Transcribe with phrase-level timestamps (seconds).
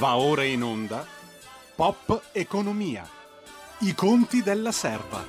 [0.00, 1.06] Va ora in onda
[1.76, 3.06] Pop Economia.
[3.80, 5.22] I conti della serva.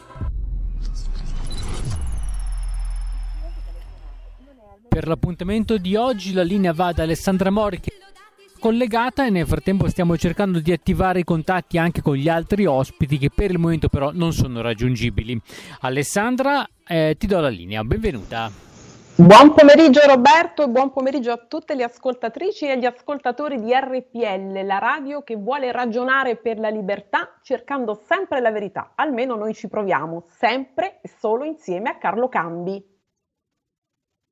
[4.88, 9.46] Per l'appuntamento di oggi la linea va da Alessandra Mori che è collegata e nel
[9.46, 13.60] frattempo stiamo cercando di attivare i contatti anche con gli altri ospiti che per il
[13.60, 15.38] momento però non sono raggiungibili.
[15.82, 18.71] Alessandra, eh, ti do la linea, benvenuta.
[19.22, 24.66] Buon pomeriggio Roberto e buon pomeriggio a tutte le ascoltatrici e agli ascoltatori di RPL,
[24.66, 28.94] la radio che vuole ragionare per la libertà cercando sempre la verità.
[28.96, 32.84] Almeno noi ci proviamo, sempre e solo insieme a Carlo Cambi.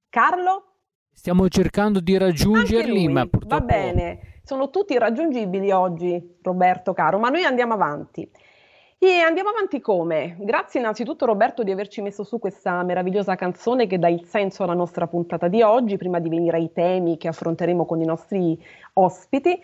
[0.09, 0.77] Carlo?
[1.13, 3.57] Stiamo cercando di raggiungerli, ma purtroppo...
[3.57, 8.27] Va bene, sono tutti irraggiungibili oggi, Roberto caro, ma noi andiamo avanti.
[9.02, 10.35] E andiamo avanti come?
[10.39, 14.73] Grazie innanzitutto Roberto di averci messo su questa meravigliosa canzone che dà il senso alla
[14.73, 18.62] nostra puntata di oggi, prima di venire ai temi che affronteremo con i nostri
[18.95, 19.57] ospiti.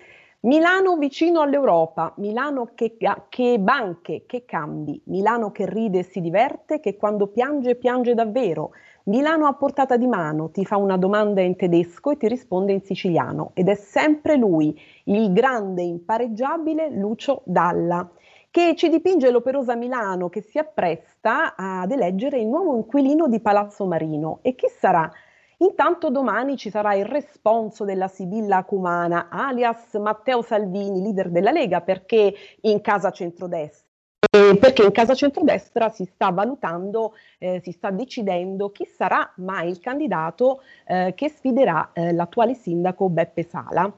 [0.46, 2.96] Milano vicino all'Europa, Milano che,
[3.28, 8.72] che banche, che cambi, Milano che ride e si diverte, che quando piange piange davvero,
[9.08, 12.82] Milano a portata di mano, ti fa una domanda in tedesco e ti risponde in
[12.84, 18.10] siciliano ed è sempre lui, il grande impareggiabile Lucio Dalla
[18.56, 23.86] che ci dipinge l'operosa Milano che si appresta ad eleggere il nuovo inquilino di Palazzo
[23.86, 24.40] Marino.
[24.44, 25.12] E chi sarà?
[25.58, 31.82] Intanto domani ci sarà il responso della Sibilla Cumana, alias Matteo Salvini, leader della Lega,
[31.82, 33.84] perché in casa centrodestra.
[34.30, 39.80] Perché in casa centrodestra si sta valutando, eh, si sta decidendo chi sarà mai il
[39.80, 43.94] candidato eh, che sfiderà eh, l'attuale sindaco Beppe Sala.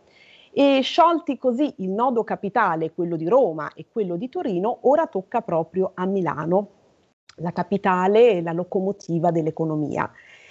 [0.51, 5.41] E sciolti così il nodo capitale, quello di Roma e quello di Torino, ora tocca
[5.41, 6.69] proprio a Milano,
[7.37, 10.09] la capitale e la locomotiva dell'economia.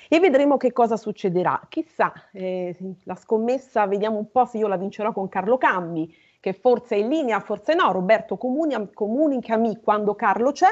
[0.08, 1.61] E vedremo che cosa succederà.
[1.69, 6.53] Chissà, eh, la scommessa, vediamo un po' se io la vincerò con Carlo Cambi, che
[6.53, 7.91] forse è in linea, forse no.
[7.91, 10.69] Roberto, comunicami quando Carlo c'è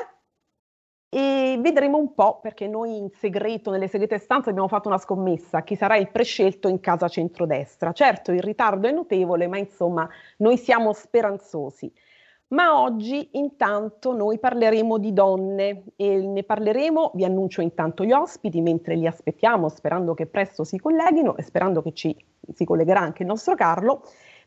[1.14, 5.62] e vedremo un po' perché noi in segreto, nelle segrete stanze abbiamo fatto una scommessa,
[5.62, 7.92] chi sarà il prescelto in casa centrodestra.
[7.92, 10.08] Certo il ritardo è notevole, ma insomma
[10.38, 11.92] noi siamo speranzosi.
[12.48, 18.60] Ma oggi intanto noi parleremo di donne e ne parleremo, vi annuncio intanto gli ospiti
[18.60, 22.16] mentre li aspettiamo, sperando che presto si colleghino e sperando che ci
[22.52, 24.02] si collegherà anche il nostro Carlo.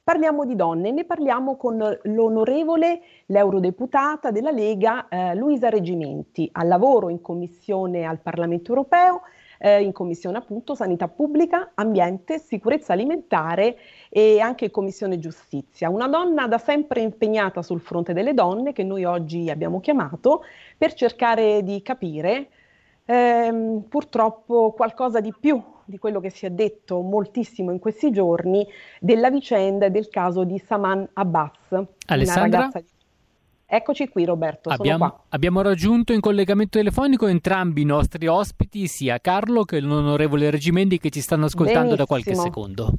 [0.08, 7.10] Parliamo di donne, ne parliamo con l'onorevole, l'eurodeputata della Lega eh, Luisa Regimenti, al lavoro
[7.10, 9.24] in commissione al Parlamento europeo,
[9.60, 13.76] eh, in commissione appunto sanità pubblica, ambiente, sicurezza alimentare
[14.08, 15.90] e anche commissione giustizia.
[15.90, 20.44] Una donna da sempre impegnata sul fronte delle donne che noi oggi abbiamo chiamato
[20.78, 22.48] per cercare di capire
[23.08, 28.68] ehm, purtroppo qualcosa di più di quello che si è detto moltissimo in questi giorni
[29.00, 31.82] della vicenda e del caso di Saman Abbas.
[32.08, 32.70] Alessandra?
[32.74, 32.84] Di...
[33.66, 39.64] Eccoci qui Roberto, abbiamo, abbiamo, raggiunto in collegamento telefonico entrambi i nostri ospiti, sia Carlo
[39.64, 41.98] che l'onorevole Regimendi che ci stanno ascoltando Benissimo.
[41.98, 42.94] da qualche secondo.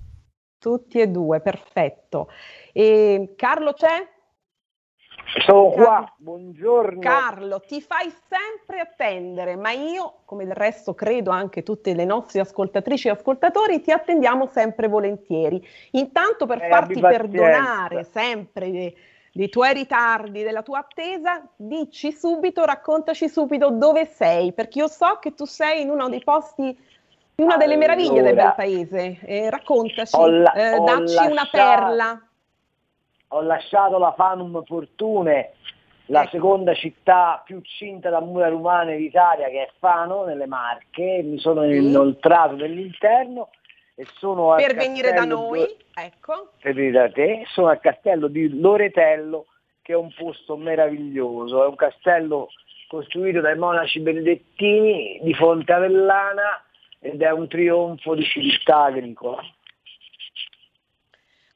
[0.59, 2.29] Tutti e due, perfetto.
[2.73, 4.09] E Carlo c'è?
[5.45, 7.01] Sono qua, buongiorno.
[7.01, 12.41] Carlo, ti fai sempre attendere, ma io, come del resto credo anche tutte le nostre
[12.41, 15.63] ascoltatrici e ascoltatori, ti attendiamo sempre volentieri.
[15.93, 18.97] Intanto per eh, farti perdonare sempre dei,
[19.31, 25.19] dei tuoi ritardi, della tua attesa, dici subito, raccontaci subito dove sei, perché io so
[25.21, 26.63] che tu sei in uno dei posti
[27.35, 29.19] in una delle allora, meraviglie del bel paese.
[29.21, 32.28] Eh, raccontaci, la, eh, dacci lasciato, una perla
[33.29, 35.53] ho lasciato la Fanum Fortune,
[36.07, 36.31] la ecco.
[36.31, 41.63] seconda città più cinta da mura romane d'Italia che è Fano, nelle Marche, mi sono
[41.63, 41.77] sì.
[41.77, 43.51] inoltrato nell'interno
[43.95, 45.77] e sono per venire da noi, di...
[45.95, 46.53] ecco.
[46.61, 49.47] Per venire da te, sono al castello di Loretello
[49.83, 52.49] che è un posto meraviglioso, è un castello
[52.89, 56.63] costruito dai monaci benedettini di Fonte Avellana
[57.01, 59.43] ed è un trionfo di civiltà agricola.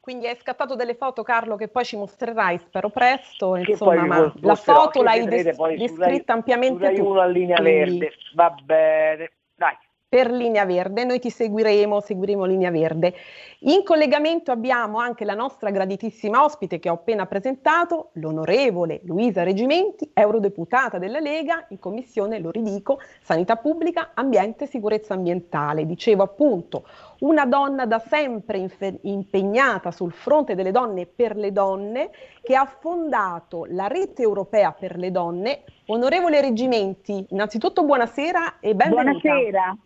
[0.02, 3.54] Quindi hai scattato delle foto, Carlo, che poi ci mostrerai, spero presto.
[3.54, 7.06] Insomma, ma la foto l'hai des- descritta ampiamente tu.
[7.06, 8.00] Una linea quindi...
[8.00, 9.30] verde, va bene.
[9.54, 9.76] Dai
[10.12, 13.14] per Linea Verde, noi ti seguiremo, seguiremo Linea Verde.
[13.60, 20.10] In collegamento abbiamo anche la nostra graditissima ospite che ho appena presentato, l'onorevole Luisa Regimenti,
[20.12, 25.86] eurodeputata della Lega in commissione, lo ridico, sanità pubblica, ambiente e sicurezza ambientale.
[25.86, 26.86] Dicevo appunto,
[27.22, 32.10] una donna da sempre infe- impegnata sul fronte delle donne per le donne,
[32.42, 35.64] che ha fondato la rete europea per le donne.
[35.86, 39.18] Onorevole Regimenti, innanzitutto buonasera e benvenuta.
[39.20, 39.76] Buonasera.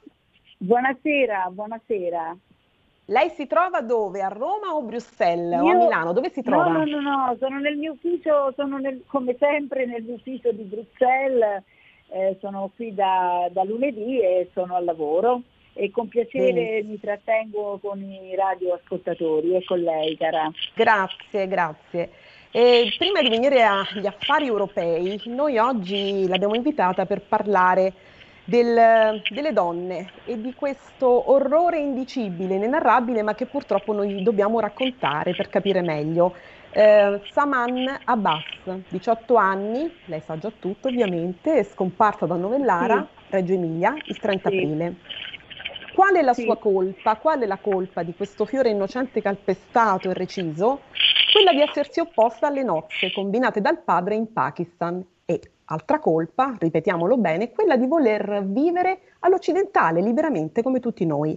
[0.59, 2.37] Buonasera, buonasera.
[3.09, 4.23] Lei si trova dove?
[4.23, 6.13] A Roma o Bruxelles Io, o a Milano?
[6.13, 6.71] Dove si trova?
[6.71, 11.63] No, no, no, no, sono nel mio ufficio, sono nel, come sempre nell'ufficio di Bruxelles,
[12.09, 15.43] eh, sono qui da, da, lunedì e sono al lavoro
[15.77, 16.89] e con piacere sì.
[16.89, 20.51] mi trattengo con i radioascoltatori e con lei, cara.
[20.75, 22.11] Grazie, grazie.
[22.51, 27.93] E prima di venire agli affari europei, noi oggi l'abbiamo invitata per parlare
[28.45, 35.35] del, delle donne e di questo orrore indicibile, inenarrabile, ma che purtroppo noi dobbiamo raccontare
[35.35, 36.35] per capire meglio.
[36.71, 38.45] Eh, Saman Abbas,
[38.89, 43.25] 18 anni, lei sa già tutto ovviamente, è scomparsa da Novellara, sì.
[43.31, 44.57] Reggio Emilia, il 30 sì.
[44.57, 44.95] aprile.
[45.97, 46.43] Qual è la sì.
[46.43, 47.17] sua colpa?
[47.17, 50.81] Qual è la colpa di questo fiore innocente calpestato e reciso?
[51.33, 57.17] Quella di essersi opposta alle nozze combinate dal padre in Pakistan e Altra colpa, ripetiamolo
[57.17, 61.37] bene, quella di voler vivere all'occidentale liberamente come tutti noi.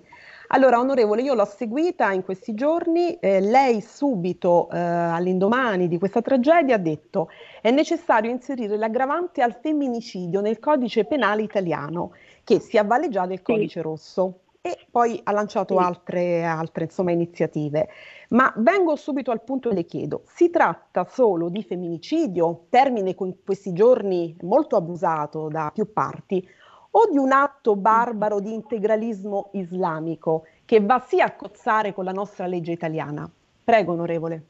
[0.50, 6.22] Allora, onorevole, io l'ho seguita in questi giorni, eh, lei subito eh, all'indomani di questa
[6.22, 7.30] tragedia ha detto
[7.62, 12.12] è necessario inserire l'aggravante al femminicidio nel codice penale italiano,
[12.44, 13.82] che si avvale già del codice sì.
[13.82, 14.40] rosso
[14.72, 15.84] e poi ha lanciato sì.
[15.84, 17.90] altre, altre insomma, iniziative.
[18.30, 23.36] Ma vengo subito al punto e le chiedo, si tratta solo di femminicidio, termine in
[23.44, 26.48] questi giorni molto abusato da più parti,
[26.92, 32.12] o di un atto barbaro di integralismo islamico che va sì a cozzare con la
[32.12, 33.30] nostra legge italiana?
[33.64, 34.46] Prego, onorevole.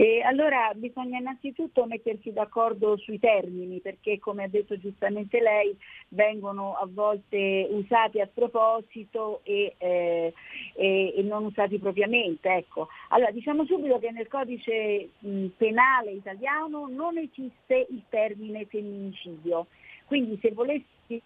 [0.00, 5.76] E allora bisogna innanzitutto mettersi d'accordo sui termini perché come ha detto giustamente lei
[6.10, 10.32] vengono a volte usati a proposito e, eh,
[10.76, 12.48] e, e non usati propriamente.
[12.48, 12.86] Ecco.
[13.08, 19.66] Allora diciamo subito che nel codice mh, penale italiano non esiste il termine femminicidio,
[20.04, 21.20] quindi se volessi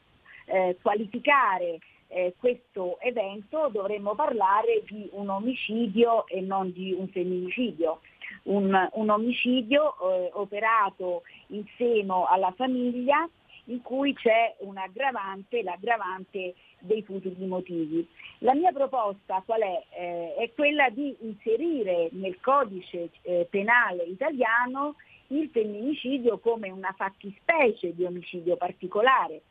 [0.47, 1.79] eh, qualificare
[2.09, 8.01] eh, questo evento dovremmo parlare di un omicidio e non di un femminicidio
[8.44, 13.29] un, un omicidio eh, operato in seno alla famiglia
[13.67, 18.06] in cui c'è un'aggravante, l'aggravante dei futili motivi.
[18.39, 19.85] La mia proposta qual è?
[19.91, 24.97] Eh, è quella di inserire nel codice eh, penale italiano
[25.29, 29.43] il femminicidio come una fattispecie di omicidio particolare,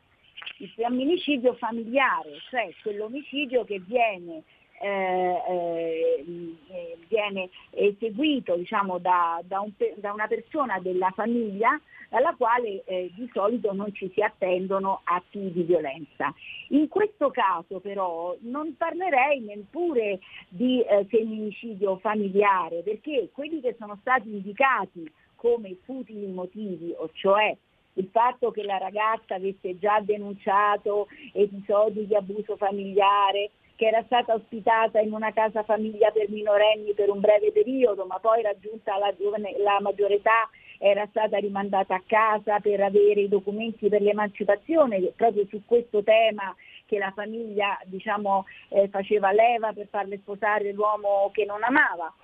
[0.58, 4.42] il femminicidio familiare, cioè quell'omicidio che viene
[4.82, 6.24] eh,
[6.68, 13.10] eh, viene eseguito diciamo, da, da, un, da, una persona della famiglia dalla quale eh,
[13.14, 16.34] di solito non ci si attendono atti di violenza.
[16.68, 20.18] In questo caso però non parlerei neppure
[20.48, 27.56] di eh, femminicidio familiare perché quelli che sono stati indicati come futili motivi, o cioè
[27.94, 33.50] il fatto che la ragazza avesse già denunciato episodi di abuso familiare,
[33.82, 38.20] che era stata ospitata in una casa famiglia per minorenni per un breve periodo, ma
[38.20, 39.12] poi raggiunta la,
[39.58, 40.48] la maggiore età
[40.78, 46.54] era stata rimandata a casa per avere i documenti per l'emancipazione, proprio su questo tema
[46.86, 52.14] che la famiglia diciamo, eh, faceva leva per farle sposare l'uomo che non amava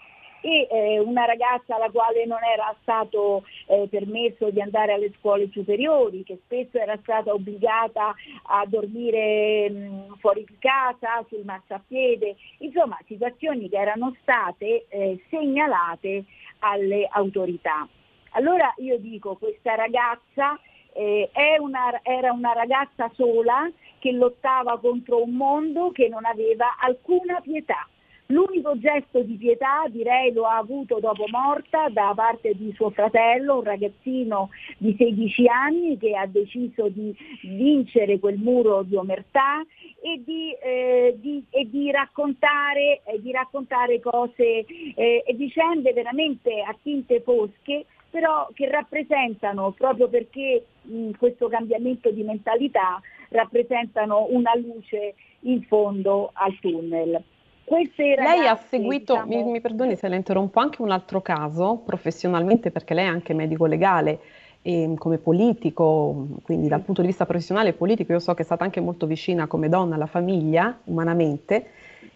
[0.40, 5.48] e eh, una ragazza alla quale non era stato eh, permesso di andare alle scuole
[5.52, 8.14] superiori, che spesso era stata obbligata
[8.44, 16.24] a dormire mh, fuori di casa, sul marciapiede, insomma situazioni che erano state eh, segnalate
[16.60, 17.86] alle autorità.
[18.32, 20.58] Allora io dico, questa ragazza
[20.92, 21.30] eh,
[21.60, 27.88] una, era una ragazza sola che lottava contro un mondo che non aveva alcuna pietà
[28.30, 33.56] L'unico gesto di pietà direi lo ha avuto dopo morta da parte di suo fratello,
[33.56, 39.64] un ragazzino di 16 anni che ha deciso di vincere quel muro di omertà
[40.02, 46.60] e di, eh, di, e di, raccontare, eh, di raccontare, cose eh, e vicende veramente
[46.60, 54.54] a tinte fosche però che rappresentano, proprio perché mh, questo cambiamento di mentalità, rappresentano una
[54.54, 57.22] luce in fondo al tunnel.
[57.68, 59.44] Lei ha seguito, diciamo...
[59.44, 63.34] mi, mi, perdoni se la interrompo, anche un altro caso professionalmente perché lei è anche
[63.34, 64.18] medico legale
[64.62, 68.44] e come politico, quindi dal punto di vista professionale e politico io so che è
[68.44, 71.66] stata anche molto vicina come donna alla famiglia, umanamente,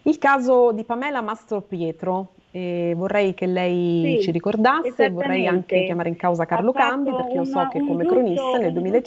[0.03, 2.33] il caso di Pamela Mastro Pietro.
[2.55, 7.33] E vorrei che lei sì, ci ricordasse, vorrei anche chiamare in causa Carlo Cambi perché
[7.33, 8.99] io so che come giusto, cronista nel, 2000,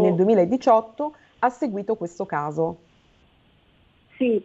[0.00, 2.78] nel 2018 ha seguito questo caso.
[4.16, 4.44] Sì,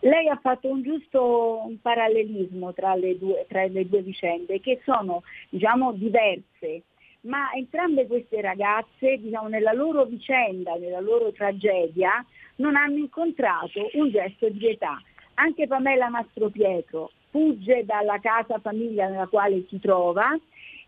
[0.00, 4.80] lei ha fatto un giusto un parallelismo tra le, due, tra le due vicende che
[4.84, 6.82] sono diciamo, diverse,
[7.22, 12.24] ma entrambe queste ragazze diciamo, nella loro vicenda, nella loro tragedia,
[12.56, 15.00] non hanno incontrato un gesto di pietà.
[15.34, 20.38] Anche Pamela Mastropietro fugge dalla casa famiglia nella quale si trova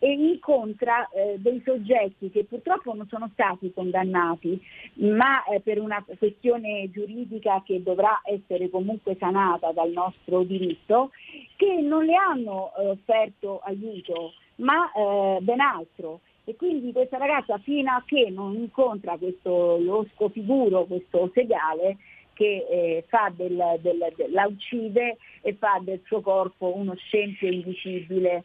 [0.04, 4.60] e incontra eh, dei soggetti che purtroppo non sono stati condannati,
[4.94, 11.12] ma eh, per una questione giuridica che dovrà essere comunque sanata dal nostro diritto,
[11.54, 16.18] che non le hanno eh, offerto aiuto, ma eh, ben altro.
[16.46, 21.98] E quindi questa ragazza fino a che non incontra questo, lo scofiguro, questo segale,
[22.32, 27.46] che eh, fa del, del, del, la uccide e fa del suo corpo uno scempio
[27.46, 28.42] invisibile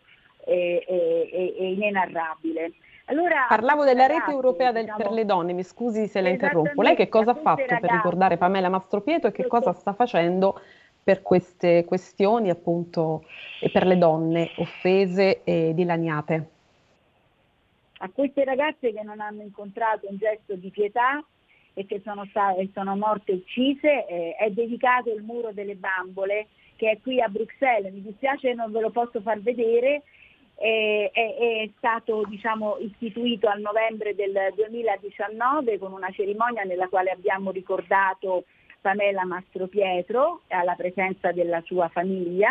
[0.48, 2.72] e, e, e inenarrabile.
[3.06, 6.30] Allora, Parlavo della ragazzi, rete europea del, diciamo, per le donne, mi scusi se la
[6.30, 6.82] interrompo.
[6.82, 10.60] Lei che cosa ha fatto ragazze, per ricordare Pamela Mastropietro e che cosa sta facendo
[11.04, 13.24] per queste questioni appunto
[13.62, 16.50] e per le donne offese e dilaniate?
[18.00, 21.24] A queste ragazze che non hanno incontrato un gesto di pietà
[21.74, 26.92] e che sono, state, sono morte uccise eh, è dedicato il muro delle bambole che
[26.92, 27.94] è qui a Bruxelles.
[27.94, 30.04] Mi dispiace non ve lo posso far vedere,
[30.58, 37.52] è, è, stato diciamo, istituito a novembre del 2019 con una cerimonia nella quale abbiamo
[37.52, 38.46] ricordato
[38.82, 42.50] Pamela Mastropietro alla presenza della sua famiglia.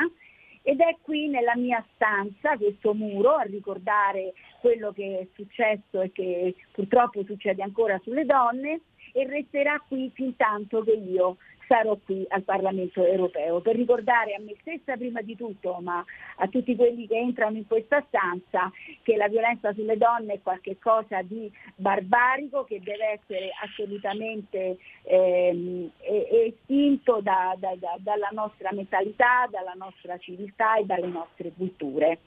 [0.63, 6.11] Ed è qui nella mia stanza questo muro a ricordare quello che è successo e
[6.11, 8.81] che purtroppo succede ancora sulle donne
[9.13, 14.41] e resterà qui fin tanto che io sarò qui al Parlamento europeo per ricordare a
[14.41, 16.05] me stessa prima di tutto, ma
[16.37, 18.71] a tutti quelli che entrano in questa stanza,
[19.03, 27.21] che la violenza sulle donne è qualcosa di barbarico che deve essere assolutamente ehm, estinto
[27.21, 32.19] da, da, da, dalla nostra mentalità, dalla nostra civiltà e dalle nostre culture.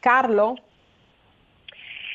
[0.00, 0.56] Carlo?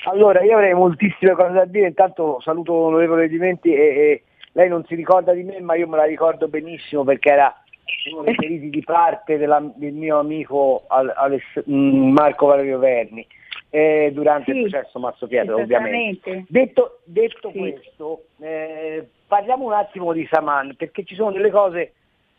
[0.05, 4.23] Allora, io avrei moltissime cose da dire, intanto saluto l'onorevole Dimenti e, e
[4.53, 7.63] lei non si ricorda di me, ma io me la ricordo benissimo perché era
[8.11, 13.25] uno dei feriti di parte della, del mio amico Aless- mm, Marco Valerio Verni
[13.69, 16.45] eh, durante sì, il processo Mazzo Pietro ovviamente.
[16.47, 17.57] Detto, detto sì.
[17.57, 21.93] questo, eh, parliamo un attimo di Saman perché ci sono delle cose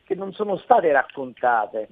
[0.04, 1.88] che non sono state raccontate.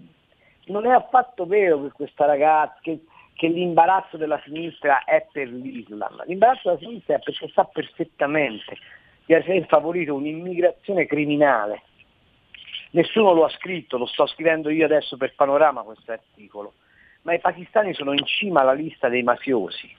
[0.67, 3.01] Non è affatto vero che questa ragazza, che,
[3.35, 8.77] che l'imbarazzo della sinistra è per l'Islam, l'imbarazzo della sinistra è perché sa perfettamente
[9.28, 11.82] di aver favorito un'immigrazione criminale.
[12.92, 16.73] Nessuno lo ha scritto, lo sto scrivendo io adesso per Panorama questo articolo,
[17.23, 19.94] ma i pakistani sono in cima alla lista dei mafiosi.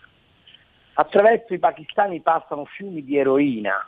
[0.94, 3.88] Attraverso i pakistani passano fiumi di eroina,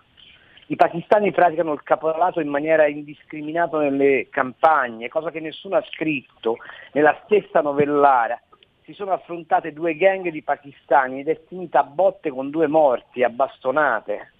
[0.67, 6.57] i pakistani praticano il caporalato in maniera indiscriminata nelle campagne, cosa che nessuno ha scritto
[6.91, 8.39] nella stessa novellara.
[8.83, 13.23] Si sono affrontate due gang di pakistani ed è finita a botte con due morti,
[13.23, 14.33] a bastonate.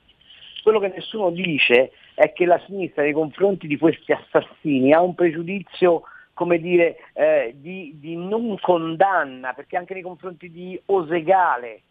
[0.62, 5.16] Quello che nessuno dice è che la sinistra nei confronti di questi assassini ha un
[5.16, 6.04] pregiudizio
[6.34, 11.82] come dire, eh, di, di, non condanna, perché anche nei confronti di Osegale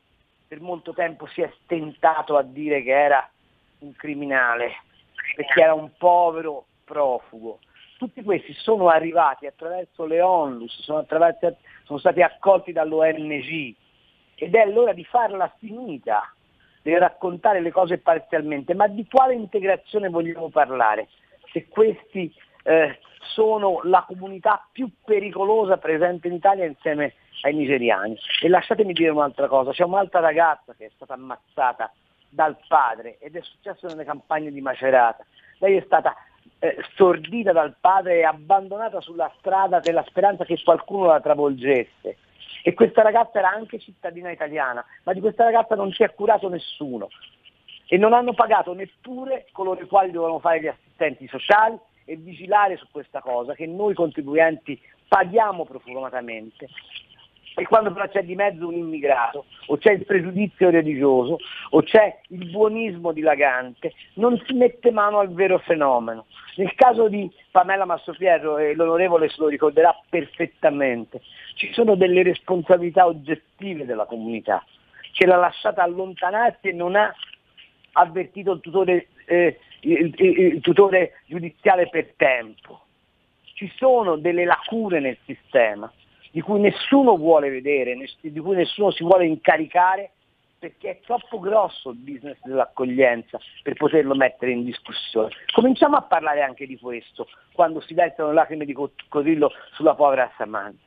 [0.49, 3.29] per molto tempo si è stentato a dire che era
[3.81, 4.73] un criminale,
[5.37, 7.61] perché era un povero profugo.
[7.97, 11.07] Tutti questi sono arrivati attraverso le onlus, sono,
[11.85, 13.75] sono stati accolti dall'ONG
[14.35, 16.35] ed è l'ora di farla finita
[16.83, 21.09] deve raccontare le cose parzialmente, ma di quale integrazione vogliamo parlare?
[21.53, 22.33] Se questi
[22.65, 22.99] eh,
[23.35, 28.17] sono la comunità più pericolosa presente in Italia insieme ai nigeriani.
[28.43, 31.93] E lasciatemi dire un'altra cosa, c'è un'altra ragazza che è stata ammazzata
[32.29, 35.25] dal padre ed è successo nelle campagne di Macerata.
[35.59, 36.15] Lei è stata
[36.59, 42.17] eh, stordita dal padre e abbandonata sulla strada della speranza che qualcuno la travolgesse
[42.63, 46.49] e questa ragazza era anche cittadina italiana, ma di questa ragazza non si è curato
[46.49, 47.09] nessuno.
[47.87, 52.77] E non hanno pagato neppure coloro i quali dovevano fare gli assistenti sociali e vigilare
[52.77, 56.69] su questa cosa che noi contribuenti paghiamo profumatamente
[57.55, 61.39] e quando però c'è di mezzo un immigrato, o c'è il pregiudizio religioso,
[61.71, 66.27] o c'è il buonismo dilagante, non si mette mano al vero fenomeno.
[66.57, 71.21] Nel caso di Pamela Massopietro, e l'onorevole se lo ricorderà perfettamente,
[71.55, 74.65] ci sono delle responsabilità oggettive della comunità,
[75.13, 77.13] che l'ha lasciata allontanarsi e non ha
[77.93, 82.85] avvertito il tutore, eh, il, il, il tutore giudiziale per tempo.
[83.55, 85.93] Ci sono delle lacune nel sistema
[86.31, 90.13] di cui nessuno vuole vedere, di cui nessuno si vuole incaricare
[90.61, 95.31] perché è troppo grosso il business dell'accoglienza per poterlo mettere in discussione.
[95.55, 100.79] Cominciamo a parlare anche di questo quando si versano lacrime di coccodrillo sulla povera Saman.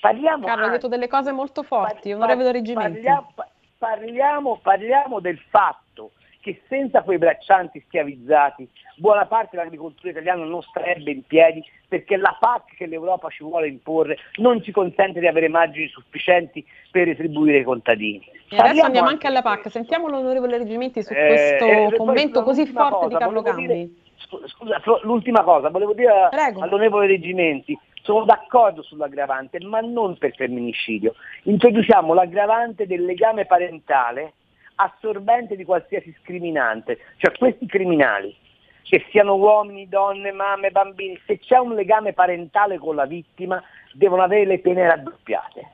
[0.00, 3.00] Parliamo Carlo, ha detto delle cose molto forti, par- onorevole Reggimenti.
[3.00, 3.34] Parliamo,
[3.78, 6.12] parliamo, parliamo del fatto
[6.44, 12.36] che senza quei braccianti schiavizzati buona parte dell'agricoltura italiana non starebbe in piedi perché la
[12.38, 17.60] PAC che l'Europa ci vuole imporre non ci consente di avere margini sufficienti per retribuire
[17.60, 18.22] i contadini.
[18.50, 22.66] E adesso andiamo anche alla PAC, sentiamo l'onorevole Reggimenti su eh, questo eh, commento così
[22.66, 23.66] forte cosa, di Carlo Cambi.
[23.66, 26.60] Dire, scusa, l'ultima cosa, volevo dire Prego.
[26.60, 31.14] all'onorevole Reggimenti, sono d'accordo sull'aggravante, ma non per femminicidio.
[31.44, 34.34] Introduciamo l'aggravante del legame parentale
[34.76, 38.34] assorbente di qualsiasi scriminante, cioè questi criminali,
[38.82, 43.62] che siano uomini, donne, mamme, bambini, se c'è un legame parentale con la vittima
[43.92, 45.72] devono avere le pene raddoppiate.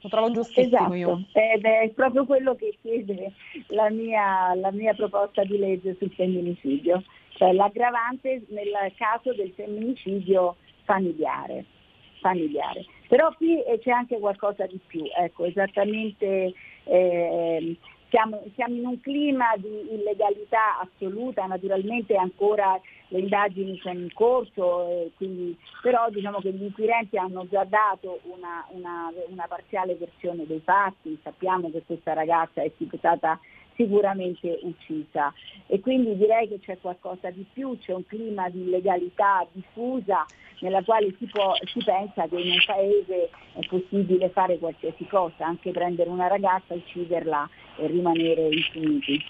[0.00, 0.94] Lo trovo giustissimo esatto.
[0.94, 1.24] io.
[1.32, 3.32] Ed è proprio quello che chiede
[3.68, 10.56] la mia, la mia proposta di legge sul femminicidio, cioè l'aggravante nel caso del femminicidio
[10.84, 11.64] familiare.
[12.20, 12.84] familiare.
[13.08, 16.52] Però qui eh, c'è anche qualcosa di più, ecco, esattamente
[16.84, 17.76] eh,
[18.10, 24.86] siamo, siamo, in un clima di illegalità assoluta, naturalmente ancora le indagini sono in corso,
[24.88, 30.46] eh, quindi, però diciamo che gli inquirenti hanno già dato una, una, una parziale versione
[30.46, 33.40] dei fatti, sappiamo che questa ragazza è stata
[33.78, 35.32] sicuramente uccisa
[35.68, 40.26] e quindi direi che c'è qualcosa di più, c'è un clima di illegalità diffusa
[40.60, 45.46] nella quale si, può, si pensa che in un paese è possibile fare qualsiasi cosa,
[45.46, 49.24] anche prendere una ragazza, ucciderla e rimanere infiniti.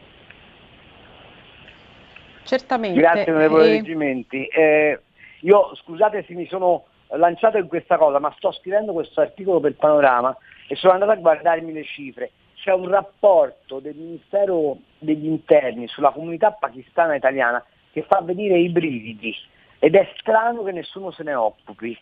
[2.45, 2.99] Certamente.
[2.99, 3.71] Grazie onorevole e...
[3.73, 4.47] Reggimenti.
[4.47, 4.99] Eh,
[5.41, 9.75] io scusate se mi sono lanciato in questa cosa, ma sto scrivendo questo articolo per
[9.75, 10.35] Panorama
[10.67, 16.11] e sono andato a guardarmi le cifre c'è un rapporto del Ministero degli Interni sulla
[16.11, 19.35] comunità pakistana italiana che fa vedere i brividi
[19.79, 21.97] ed è strano che nessuno se ne occupi.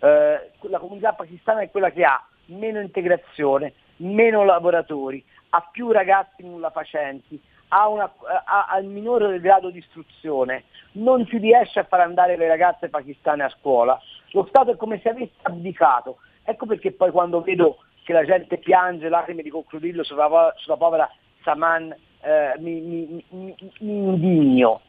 [0.00, 6.42] Eh, la comunità pakistana è quella che ha meno integrazione, meno lavoratori, ha più ragazzi
[6.42, 8.10] nulla facenti, ha, una,
[8.44, 12.88] ha, ha il minore grado di istruzione, non si riesce a far andare le ragazze
[12.88, 14.00] pakistane a scuola.
[14.30, 16.18] Lo Stato è come se avesse abdicato.
[16.44, 21.10] Ecco perché poi quando vedo che la gente piange, lacrime di coccodrillo sulla, sulla povera
[21.42, 24.80] Saman, eh, mi, mi, mi, mi indigno,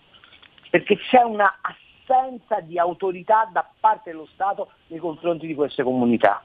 [0.69, 6.43] perché c'è una assenza di autorità da parte dello Stato nei confronti di queste comunità.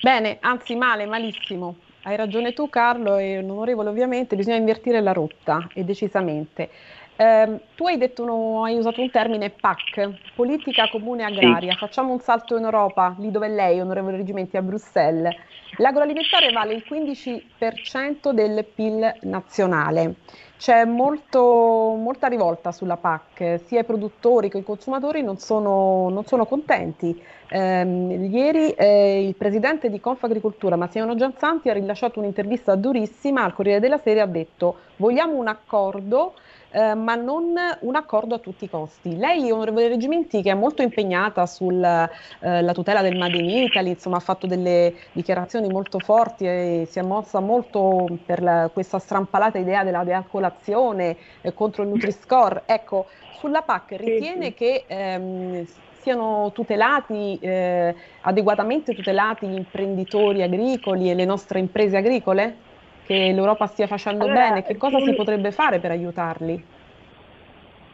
[0.00, 1.76] Bene, anzi male, malissimo.
[2.04, 6.70] Hai ragione tu Carlo e onorevole ovviamente, bisogna invertire la rotta e decisamente.
[7.20, 11.72] Eh, tu hai, uno, hai, usato un termine PAC, politica comune agraria.
[11.72, 11.78] Sì.
[11.78, 15.34] Facciamo un salto in Europa, lì dove lei, onorevole Reggimenti, a Bruxelles.
[15.78, 20.14] L'agroalimentare vale il 15% del PIL nazionale.
[20.58, 26.24] C'è molto, molta rivolta sulla PAC, sia i produttori che i consumatori non sono, non
[26.24, 27.20] sono contenti.
[27.50, 33.80] Eh, ieri eh, il presidente di Confagricoltura, Massimo Gianzanti, ha rilasciato un'intervista durissima al Corriere
[33.80, 36.34] della Sera e ha detto vogliamo un accordo
[36.70, 39.16] eh, ma non un accordo a tutti i costi.
[39.16, 42.08] Lei, onorevole Reggimenti, che è molto impegnata sulla
[42.40, 46.98] eh, tutela del Made in Italy, insomma, ha fatto delle dichiarazioni molto forti e si
[46.98, 52.62] è mossa molto per la, questa strampalata idea della dealcolazione eh, contro il Nutri-Score.
[52.66, 53.06] Ecco,
[53.38, 55.64] sulla PAC ritiene che ehm,
[56.08, 62.66] siano tutelati, eh, adeguatamente tutelati gli imprenditori agricoli e le nostre imprese agricole?
[63.04, 64.62] che l'Europa stia facendo allora, bene?
[64.62, 66.62] Che cosa si potrebbe fare per aiutarli?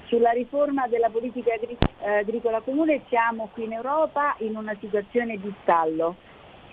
[0.06, 1.52] Sulla riforma della politica
[2.18, 6.16] agricola comune siamo qui in Europa in una situazione di stallo.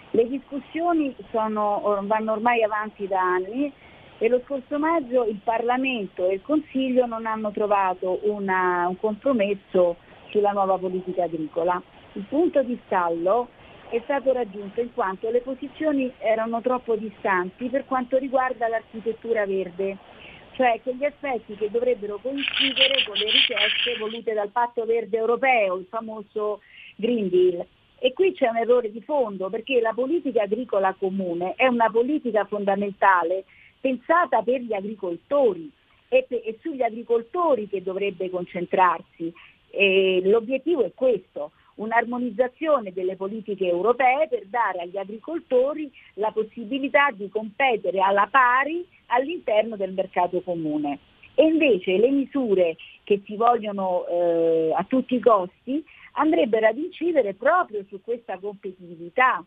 [0.09, 3.71] Le discussioni sono, vanno ormai avanti da anni
[4.17, 9.97] e lo scorso maggio il Parlamento e il Consiglio non hanno trovato una, un compromesso
[10.31, 11.81] sulla nuova politica agricola.
[12.13, 13.49] Il punto di stallo
[13.89, 19.97] è stato raggiunto in quanto le posizioni erano troppo distanti per quanto riguarda l'architettura verde,
[20.53, 25.87] cioè quegli aspetti che dovrebbero coincidere con le richieste volute dal patto verde europeo, il
[25.89, 26.61] famoso
[26.95, 27.65] Green Deal.
[27.99, 32.45] E qui c'è un errore di fondo perché la politica agricola comune è una politica
[32.45, 33.43] fondamentale
[33.79, 35.69] pensata per gli agricoltori
[36.07, 36.25] e,
[36.61, 39.33] sugli agricoltori che dovrebbe concentrarsi.
[39.71, 47.29] E l'obiettivo è questo, un'armonizzazione delle politiche europee per dare agli agricoltori la possibilità di
[47.29, 50.99] competere alla pari all'interno del mercato comune.
[51.35, 57.33] E invece le misure che si vogliono eh, a tutti i costi andrebbero ad incidere
[57.33, 59.43] proprio su questa competitività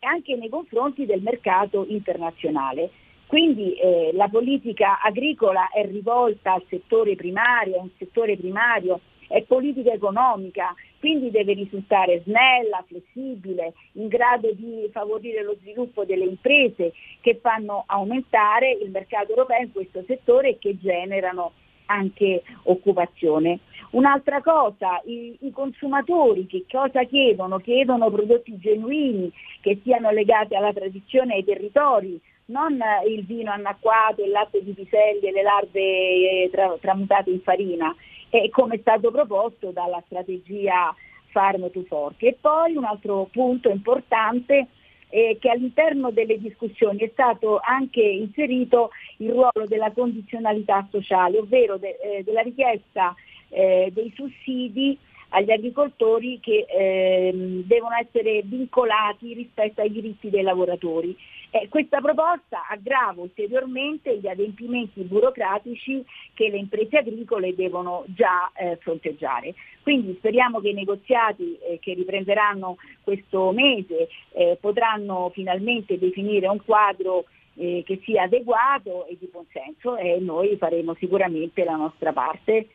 [0.00, 2.90] anche nei confronti del mercato internazionale.
[3.26, 9.00] Quindi eh, la politica agricola è rivolta al settore primario, è un settore primario,
[9.30, 16.26] è politica economica quindi deve risultare snella, flessibile, in grado di favorire lo sviluppo delle
[16.26, 21.52] imprese che fanno aumentare il mercato europeo in questo settore e che generano
[21.86, 23.60] anche occupazione.
[23.92, 27.58] Un'altra cosa, i, i, consumatori che cosa chiedono?
[27.58, 34.22] Chiedono prodotti genuini che siano legati alla tradizione e ai territori, non il vino annacquato,
[34.22, 37.94] il latte di piselli e le larve eh, tra, tramutate in farina,
[38.30, 40.94] eh, come è stato proposto dalla strategia
[41.26, 42.22] Farm to Fork.
[42.22, 44.68] E poi un altro punto importante
[45.08, 51.76] è che all'interno delle discussioni è stato anche inserito il ruolo della condizionalità sociale, ovvero
[51.76, 53.14] de, eh, della richiesta
[53.48, 54.96] eh, dei sussidi
[55.30, 61.16] agli agricoltori che eh, devono essere vincolati rispetto ai diritti dei lavoratori.
[61.52, 68.76] Eh, questa proposta aggrava ulteriormente gli adempimenti burocratici che le imprese agricole devono già eh,
[68.76, 69.54] fronteggiare.
[69.82, 76.62] Quindi speriamo che i negoziati eh, che riprenderanno questo mese eh, potranno finalmente definire un
[76.64, 77.24] quadro
[77.56, 82.68] eh, che sia adeguato e di buon senso e noi faremo sicuramente la nostra parte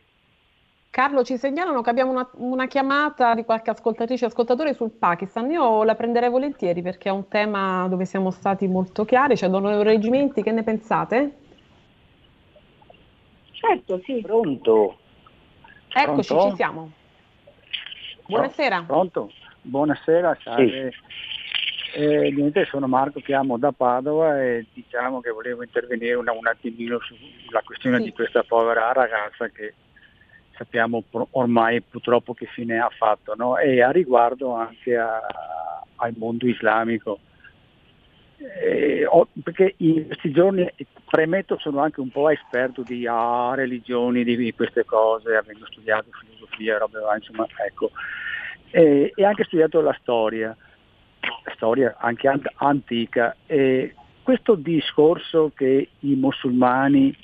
[0.95, 5.51] Carlo, ci segnalano che abbiamo una, una chiamata di qualche ascoltatrice e ascoltatore sul Pakistan.
[5.51, 9.36] Io la prenderei volentieri perché è un tema dove siamo stati molto chiari.
[9.36, 11.36] Cioè, Don Reggimenti, che ne pensate?
[13.51, 14.21] Certo, sì.
[14.21, 14.97] Pronto?
[15.93, 16.49] Eccoci, Pronto?
[16.51, 16.91] ci siamo.
[18.27, 18.84] Buonasera.
[18.88, 19.31] Pronto?
[19.63, 20.91] Buonasera, salve.
[21.91, 21.99] Sì.
[21.99, 26.99] Eh, niente, sono Marco, chiamo da Padova e diciamo che volevo intervenire una, un attimino
[27.01, 28.03] sulla questione sì.
[28.05, 29.73] di questa povera ragazza che
[30.58, 33.58] sappiamo ormai purtroppo che fine ha fatto, no?
[33.58, 35.22] e a riguardo anche a,
[35.96, 37.20] al mondo islamico.
[38.38, 39.08] Eh,
[39.44, 40.70] perché in questi giorni,
[41.10, 46.78] premetto, sono anche un po' esperto di ah, religioni, di, queste cose, avendo studiato filosofia,
[46.78, 47.91] roba, insomma, ecco,
[48.72, 50.56] e, e, anche studiato la storia,
[51.56, 53.36] storia anche ant- antica.
[53.46, 57.15] E questo discorso che i musulmani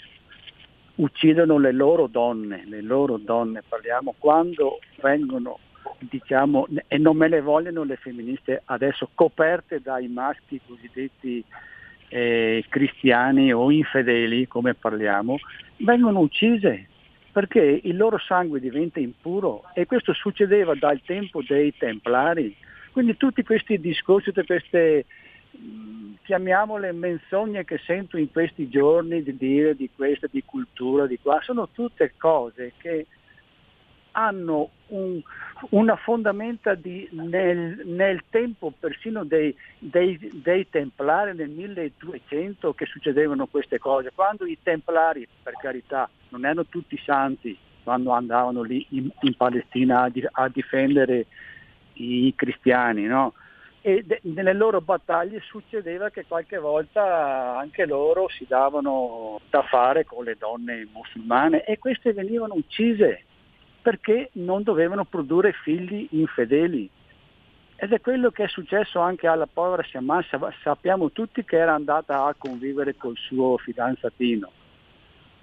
[1.01, 5.59] uccidono le loro donne, le loro donne parliamo, quando vengono
[5.97, 11.43] diciamo, e non me le vogliono le femministe adesso coperte dai maschi cosiddetti
[12.09, 15.37] eh, cristiani o infedeli, come parliamo,
[15.77, 16.87] vengono uccise
[17.31, 22.55] perché il loro sangue diventa impuro e questo succedeva dal tempo dei templari.
[22.91, 25.05] Quindi tutti questi discorsi, tutte queste
[26.23, 31.39] chiamiamole menzogne che sento in questi giorni di dire di questa, di cultura, di qua,
[31.41, 33.05] sono tutte cose che
[34.13, 35.21] hanno un,
[35.69, 43.47] una fondamenta di, nel, nel, tempo persino dei, dei, dei, templari nel 1200 che succedevano
[43.47, 49.09] queste cose, quando i templari, per carità, non erano tutti santi quando andavano lì in,
[49.21, 51.25] in Palestina a, a, difendere
[51.93, 53.33] i cristiani, no?
[53.81, 60.05] E de- nelle loro battaglie succedeva che qualche volta anche loro si davano da fare
[60.05, 63.23] con le donne musulmane e queste venivano uccise
[63.81, 66.87] perché non dovevano produrre figli infedeli.
[67.75, 70.23] Ed è quello che è successo anche alla povera Shaman,
[70.61, 74.51] sappiamo tutti che era andata a convivere col suo fidanzatino.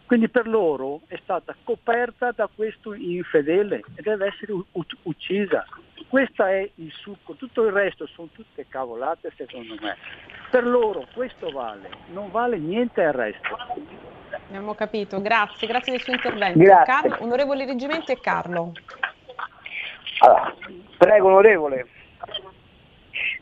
[0.09, 4.55] Quindi per loro è stata coperta da questo infedele e deve essere
[5.03, 5.67] uccisa.
[6.09, 9.99] Questo è il succo, tutto il resto sono tutte cavolate secondo me.
[10.51, 13.55] Per loro questo vale, non vale niente il resto.
[14.47, 16.65] Abbiamo capito, grazie, grazie del suo intervento.
[16.87, 18.73] Carlo, onorevole Reggimenti e Carlo.
[20.21, 20.55] Allora,
[20.97, 21.87] prego onorevole.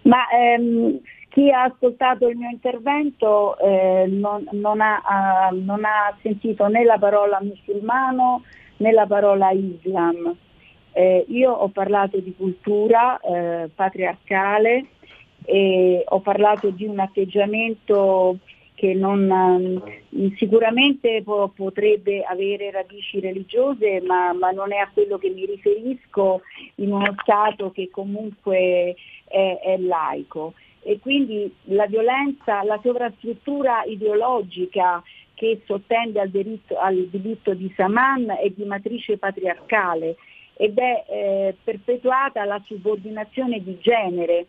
[0.02, 1.00] Ma ehm,
[1.37, 6.83] chi ha ascoltato il mio intervento eh, non, non, ha, uh, non, ha, sentito né
[6.83, 8.42] la parola musulmano
[8.79, 10.35] né la parola islam.
[10.92, 14.87] Eh, io ho parlato di cultura eh, patriarcale
[15.44, 18.38] e ho parlato di un atteggiamento
[18.72, 19.83] che non,
[20.38, 26.40] sicuramente po- potrebbe avere radici religiose, ma, ma, non è a quello che mi riferisco
[26.77, 28.94] in uno Stato che comunque
[29.29, 30.55] è, è laico
[30.87, 35.03] e quindi la violenza, la sovrastruttura ideologica
[35.35, 40.14] che sottende al diritto, al diritto di Saman è di matrice patriarcale
[40.55, 44.46] ed è eh, perpetuata la subordinazione di genere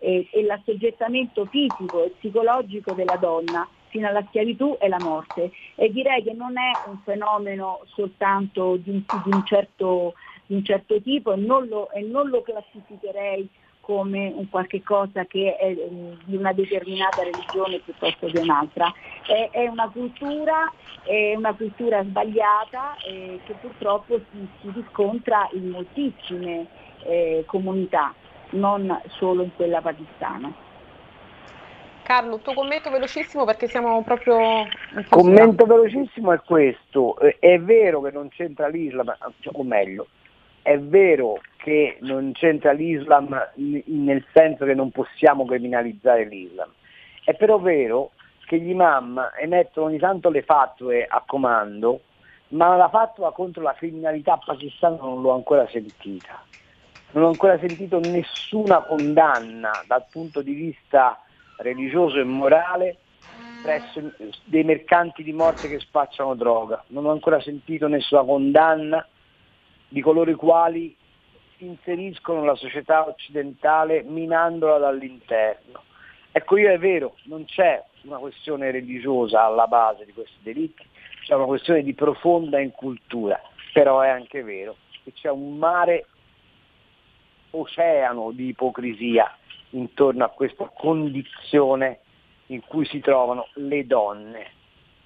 [0.00, 5.50] eh, e l'assoggettamento fisico e psicologico della donna fino alla schiavitù e la morte.
[5.74, 10.12] E direi che non è un fenomeno soltanto di di un, certo,
[10.44, 13.48] di un certo, tipo e non, lo, e non lo classificherei
[13.88, 18.92] come un qualche cosa che è mm, di una determinata religione piuttosto che un'altra.
[19.26, 20.70] È, è una cultura,
[21.04, 26.66] è una cultura sbagliata eh, che purtroppo si, si riscontra in moltissime
[27.04, 28.12] eh, comunità,
[28.50, 30.52] non solo in quella pakistana.
[32.02, 34.66] Carlo, tuo commento velocissimo perché siamo proprio...
[34.96, 39.14] Il commento velocissimo è questo, eh, è vero che non c'entra l'Islam,
[39.52, 40.08] o meglio,
[40.68, 46.70] è vero che non c'entra l'Islam nel senso che non possiamo criminalizzare l'Islam,
[47.24, 48.10] è però vero
[48.44, 52.00] che gli imam emettono ogni tanto le fatue a comando,
[52.48, 56.44] ma la fatua contro la criminalità pakistana non l'ho ancora sentita.
[57.12, 61.18] Non ho ancora sentito nessuna condanna dal punto di vista
[61.56, 62.98] religioso e morale
[63.62, 64.12] presso
[64.44, 66.84] dei mercanti di morte che spacciano droga.
[66.88, 69.06] Non ho ancora sentito nessuna condanna
[69.88, 70.96] di coloro i quali
[71.58, 75.82] inseriscono nella società occidentale minandola dall'interno.
[76.30, 80.84] Ecco, io è vero, non c'è una questione religiosa alla base di questi delitti,
[81.24, 83.40] c'è una questione di profonda incultura,
[83.72, 86.06] però è anche vero che c'è un mare
[87.50, 89.34] oceano di ipocrisia
[89.70, 92.00] intorno a questa condizione
[92.46, 94.52] in cui si trovano le donne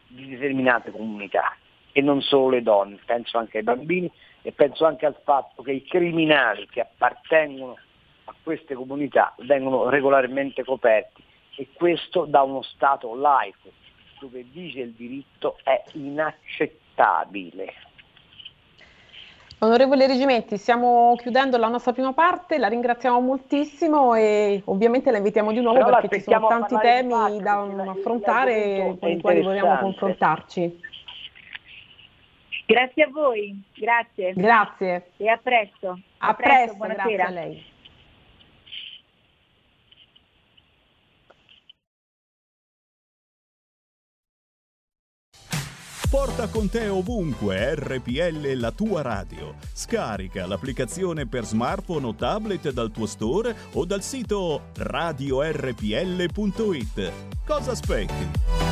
[0.06, 1.56] di determinate comunità
[1.92, 4.10] e non solo le donne, penso anche ai bambini
[4.42, 7.76] e penso anche al fatto che i criminali che appartengono
[8.24, 11.22] a queste comunità vengono regolarmente coperti
[11.56, 13.70] e questo da uno Stato laico
[14.20, 17.72] dove dice il diritto è inaccettabile.
[19.58, 25.52] Onorevole Regimetti, stiamo chiudendo la nostra prima parte, la ringraziamo moltissimo e ovviamente la invitiamo
[25.52, 30.80] di nuovo Però perché ci sono tanti temi da affrontare con i quali vogliamo confrontarci.
[32.72, 34.32] Grazie a voi, grazie.
[34.32, 35.10] Grazie.
[35.18, 36.00] E a presto.
[36.18, 37.70] A, a presto, presto grazie a lei.
[46.12, 49.54] Porta con te ovunque RPL la tua radio.
[49.72, 55.82] Scarica l'applicazione per smartphone o tablet dal tuo store o dal sito radiorpl.it.
[57.46, 58.71] Cosa aspetti?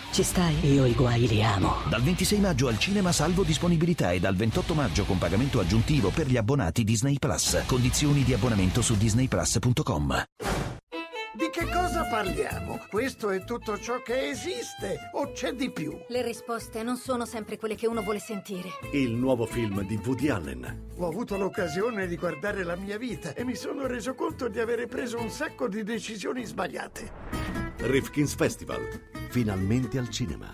[0.11, 0.73] Ci stai?
[0.73, 1.77] Io i guai li amo.
[1.87, 6.27] Dal 26 maggio al cinema salvo disponibilità e dal 28 maggio con pagamento aggiuntivo per
[6.27, 7.63] gli abbonati Disney Plus.
[7.65, 10.23] Condizioni di abbonamento su disneyplus.com.
[11.33, 12.77] Di che cosa parliamo?
[12.89, 15.97] Questo è tutto ciò che esiste o c'è di più?
[16.09, 18.67] Le risposte non sono sempre quelle che uno vuole sentire.
[18.91, 20.89] Il nuovo film di Woody Allen.
[20.97, 24.87] Ho avuto l'occasione di guardare la mia vita e mi sono reso conto di avere
[24.87, 27.60] preso un sacco di decisioni sbagliate.
[27.79, 28.81] Rifkin's Festival,
[29.29, 30.47] finalmente al cinema.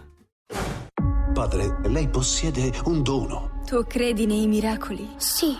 [1.33, 3.61] Padre, lei possiede un dono.
[3.65, 5.07] Tu credi nei miracoli?
[5.17, 5.55] Sì.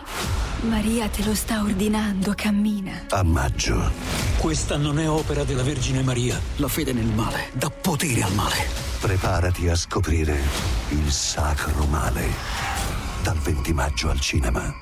[0.62, 3.06] Maria te lo sta ordinando, cammina.
[3.10, 3.92] A maggio.
[4.40, 6.40] Questa non è opera della Vergine Maria.
[6.56, 8.66] La fede nel male dà potere al male.
[9.00, 10.40] Preparati a scoprire
[10.90, 12.26] il sacro male.
[13.22, 14.74] Dal 20 maggio al cinema.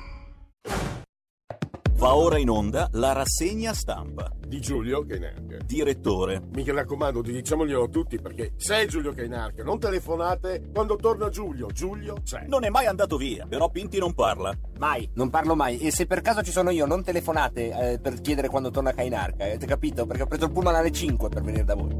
[1.96, 4.30] Va ora in onda la rassegna stampa.
[4.46, 5.56] Di Giulio Cainarca.
[5.64, 6.42] Direttore.
[6.52, 9.64] Mi raccomando, diciamoglielo a tutti perché sei Giulio Cainarca.
[9.64, 11.68] Non telefonate quando torna Giulio.
[11.68, 12.44] Giulio c'è.
[12.48, 14.54] Non è mai andato via, però Pinti non parla.
[14.78, 15.78] Mai, non parlo mai.
[15.78, 19.44] E se per caso ci sono io, non telefonate eh, per chiedere quando torna Cainarca.
[19.44, 20.04] Avete capito?
[20.04, 21.96] Perché ho preso il pullman alle 5 per venire da voi.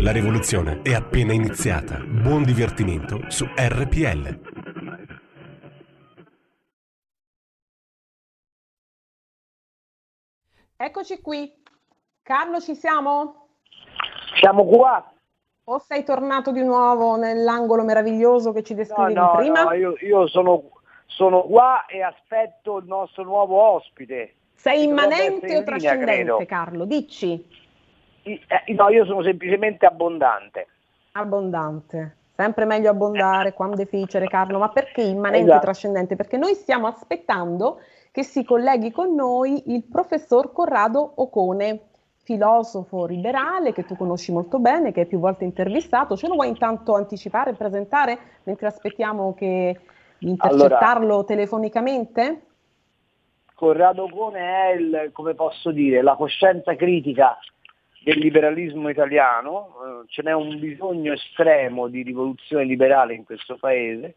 [0.00, 1.98] La rivoluzione è appena iniziata.
[2.00, 4.57] Buon divertimento su RPL.
[10.80, 11.52] Eccoci qui.
[12.22, 13.48] Carlo, ci siamo?
[14.38, 15.12] Siamo qua.
[15.64, 19.64] O sei tornato di nuovo nell'angolo meraviglioso che ci descrivevi no, no, prima?
[19.64, 20.70] No, io, io sono,
[21.06, 24.34] sono, qua e aspetto il nostro nuovo ospite.
[24.54, 26.84] Sei immanente o trascendente, linea, Carlo?
[26.84, 27.44] Dici.
[28.22, 28.40] Eh,
[28.74, 30.68] no, io sono semplicemente abbondante.
[31.12, 32.18] Abbondante.
[32.36, 34.60] Sempre meglio abbondare, quando deficere, Carlo.
[34.60, 35.58] Ma perché immanente esatto.
[35.58, 36.14] e trascendente?
[36.14, 41.80] Perché noi stiamo aspettando che si colleghi con noi il professor Corrado Ocone,
[42.22, 46.16] filosofo liberale che tu conosci molto bene, che hai più volte intervistato.
[46.16, 49.80] Ce lo vuoi intanto anticipare e presentare mentre aspettiamo che
[50.18, 52.42] di intercettarlo allora, telefonicamente?
[53.54, 57.38] Corrado Ocone è il, come posso dire, la coscienza critica
[58.04, 64.14] del liberalismo italiano, eh, ce n'è un bisogno estremo di rivoluzione liberale in questo paese,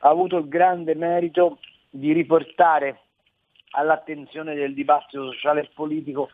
[0.00, 1.58] ha avuto il grande merito
[1.90, 3.00] di riportare
[3.70, 6.30] all'attenzione del dibattito sociale e politico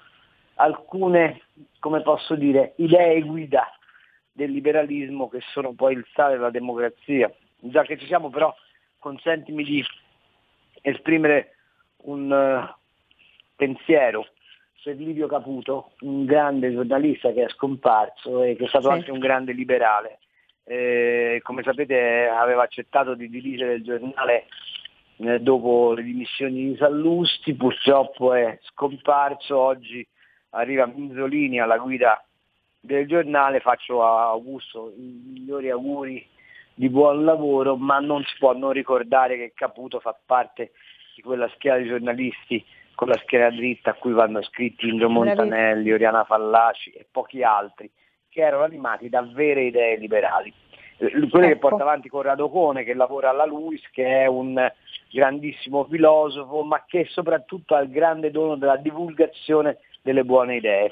[0.54, 1.42] alcune,
[1.80, 3.66] come posso dire, idee guida
[4.30, 7.32] del liberalismo che sono poi il sale della democrazia.
[7.58, 8.54] Già che ci siamo però,
[8.98, 9.84] consentimi di
[10.82, 11.56] esprimere
[12.02, 12.74] un uh,
[13.56, 14.26] pensiero
[14.82, 18.92] per Livio Caputo, un grande giornalista che è scomparso e che è stato sì.
[18.92, 20.18] anche un grande liberale.
[20.64, 24.46] Eh, come sapete aveva accettato di dirigere il giornale
[25.16, 30.06] eh, dopo le dimissioni di Sallusti, purtroppo è scomparso, oggi
[30.50, 32.24] arriva Minzolini alla guida
[32.80, 36.26] del giornale, faccio a Augusto i migliori auguri
[36.74, 40.72] di buon lavoro, ma non si può non ricordare che Caputo fa parte
[41.14, 45.92] di quella schiera di giornalisti con la schiera dritta a cui vanno scritti Indro Montanelli,
[45.92, 47.90] Oriana Fallaci e pochi altri,
[48.28, 50.52] che erano animati da vere idee liberali.
[51.06, 51.54] Eh, quello ecco.
[51.54, 54.70] che porta avanti Corrado Cone, che lavora alla LUIS, che è un
[55.10, 60.90] grandissimo filosofo, ma che soprattutto ha il grande dono della divulgazione delle buone idee.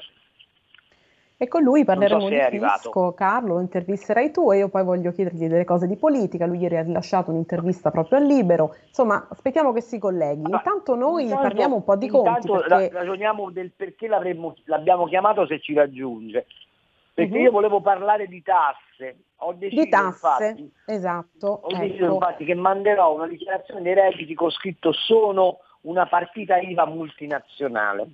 [1.35, 5.11] E con lui parleremo so di fisco, Carlo, lo intervisterai tu e io poi voglio
[5.11, 9.73] chiedergli delle cose di politica, lui ieri ha rilasciato un'intervista proprio al Libero, insomma aspettiamo
[9.73, 10.43] che si colleghi.
[10.49, 12.47] Intanto noi intanto, parliamo un po' di conti.
[12.47, 12.89] Perché...
[12.93, 16.45] ragioniamo del perché l'abbiamo chiamato se ci raggiunge,
[17.13, 17.43] perché uh-huh.
[17.43, 21.47] io volevo parlare di tasse, ho deciso, di tasse, infatti, esatto.
[21.47, 21.81] Ho ecco.
[21.81, 28.07] deciso infatti che manderò una dichiarazione dei redditi con scritto sono una partita IVA multinazionale.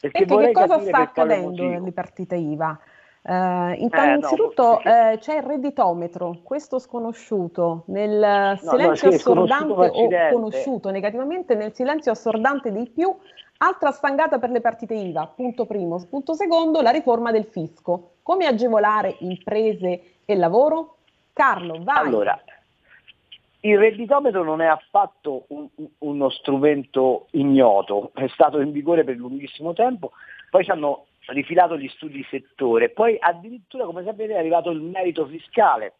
[0.00, 2.78] Perché, perché che cosa sta accadendo nelle partite IVA?
[3.22, 9.18] Uh, innanzitutto eh, no, uh, c'è il redditometro, questo sconosciuto, nel no, silenzio no, sì,
[9.18, 13.14] assordante o conosciuto negativamente nel silenzio assordante dei più,
[13.62, 16.04] altra stangata per le partite IVA, punto primo.
[16.08, 18.12] Punto secondo, la riforma del fisco.
[18.22, 20.96] Come agevolare imprese e lavoro?
[21.32, 22.06] Carlo, vai.
[22.06, 22.40] Allora,
[23.60, 25.68] il redditometro non è affatto un,
[25.98, 30.12] uno strumento ignoto, è stato in vigore per lunghissimo tempo,
[30.48, 34.80] poi ci hanno rifilato gli studi di settore, poi addirittura come sapete è arrivato il
[34.80, 35.94] merito fiscale,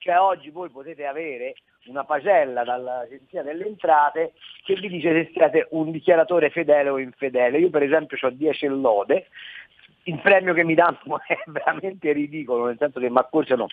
[0.00, 1.54] cioè oggi voi potete avere
[1.86, 4.32] una pagella dall'Agenzia delle Entrate
[4.64, 7.58] che vi dice se siete un dichiaratore fedele o infedele.
[7.58, 9.26] Io per esempio ho 10 lode,
[10.04, 13.66] il premio che mi danno è veramente ridicolo, nel senso che mi accorciano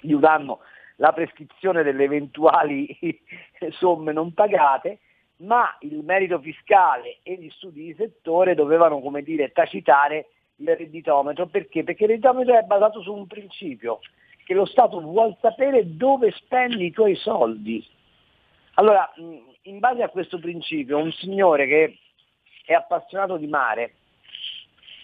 [0.00, 0.60] di un anno
[0.96, 2.88] la prescrizione delle eventuali
[3.70, 4.98] somme non pagate,
[5.38, 11.46] ma il merito fiscale e gli studi di settore dovevano, come dire, tacitare il redditometro.
[11.46, 11.84] Perché?
[11.84, 14.00] Perché il redditometro è basato su un principio,
[14.48, 17.86] che lo Stato vuole sapere dove spendi i tuoi soldi.
[18.76, 21.98] Allora, in base a questo principio, un signore che
[22.64, 23.96] è appassionato di mare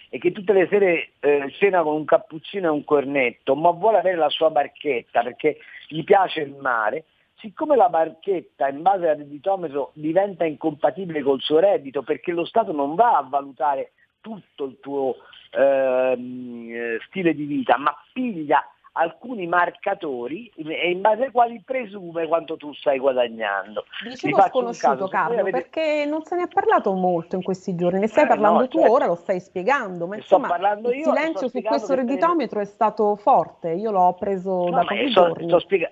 [0.09, 3.99] e che tutte le sere eh, cena con un cappuccino e un cornetto, ma vuole
[3.99, 7.05] avere la sua barchetta perché gli piace il mare,
[7.35, 12.73] siccome la barchetta in base al redditometro diventa incompatibile col suo reddito perché lo Stato
[12.73, 15.17] non va a valutare tutto il tuo
[15.51, 22.57] eh, stile di vita, ma piglia alcuni marcatori e in base ai quali presume quanto
[22.57, 23.85] tu stai guadagnando.
[24.03, 25.63] Dicevo sconosciuto Carlo, avete...
[25.63, 28.69] perché non se ne è parlato molto in questi giorni, ne stai eh, parlando no,
[28.69, 28.93] tu certo.
[28.93, 33.91] ora, lo stai spiegando, ma insomma il silenzio su questo redditometro è stato forte, io
[33.91, 35.49] l'ho preso no, da pochi so, giorni.
[35.49, 35.91] So spiega...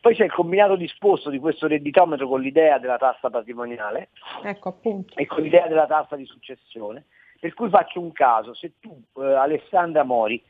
[0.00, 4.08] Poi c'è il combinato disposto di questo redditometro con l'idea della tassa patrimoniale
[4.44, 4.78] ecco,
[5.14, 7.04] e con l'idea della tassa di successione,
[7.38, 10.42] per cui faccio un caso, se tu eh, Alessandra Mori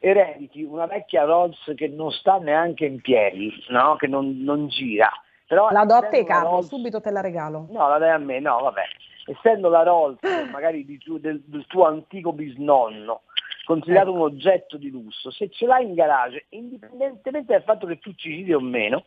[0.00, 3.96] erediti una vecchia Rolls che non sta neanche in piedi, no?
[3.96, 5.10] che non, non gira.
[5.46, 6.68] Però la do a te Carlo, Rolls...
[6.68, 7.66] subito te la regalo.
[7.70, 8.82] No, la dai a me, no, vabbè.
[9.26, 10.18] Essendo la Rolls
[10.50, 13.22] magari tu, del, del, tuo antico bisnonno,
[13.64, 14.18] considerato ecco.
[14.18, 18.30] un oggetto di lusso, se ce l'hai in garage, indipendentemente dal fatto che tu ci
[18.30, 19.04] giri o meno,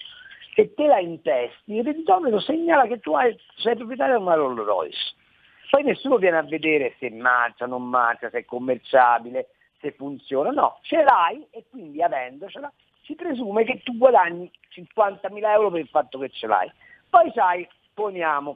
[0.53, 4.63] se te la intesti, il redditometro segnala che tu hai, sei proprietario di una Rolls
[4.63, 5.15] Royce.
[5.71, 9.47] Poi nessuno viene a vedere se marcia, non marcia, se è commerciabile,
[9.83, 15.69] se funziona, no, ce l'hai e quindi avendocela si presume che tu guadagni 50.000 euro
[15.69, 16.71] per il fatto che ce l'hai.
[17.09, 18.55] Poi sai, poniamo,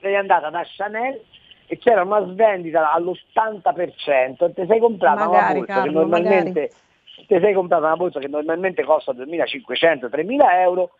[0.00, 1.20] sei andata da Chanel
[1.66, 6.70] e c'era una svendita all'80% e ti sei comprata magari, una borsa Carlo, che normalmente
[7.26, 10.90] ti sei comprata una borsa che normalmente costa 2.500-3.000 euro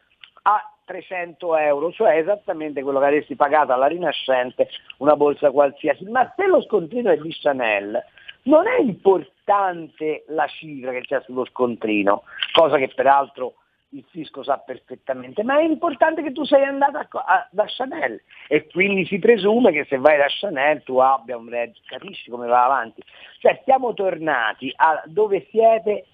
[0.42, 4.68] a 300 euro, cioè esattamente quello che avresti pagato alla Rinascente
[4.98, 8.02] una borsa qualsiasi, ma se lo scontrino è di Chanel,
[8.48, 13.54] non è importante la cifra che c'è sullo scontrino, cosa che peraltro
[13.90, 18.20] il fisco sa perfettamente, ma è importante che tu sei andata a, a, da Chanel
[18.48, 22.46] e quindi si presume che se vai da Chanel tu abbia un reddito, capisci come
[22.46, 23.02] va avanti?
[23.38, 26.06] Cioè siamo tornati a dove siete,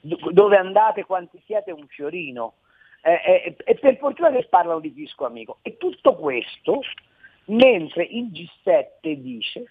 [0.00, 2.54] dove andate, quanti siete un fiorino.
[3.02, 5.58] eh, e per fortuna che parlano di fisco amico.
[5.62, 6.80] E tutto questo
[7.46, 9.64] mentre il G7 dice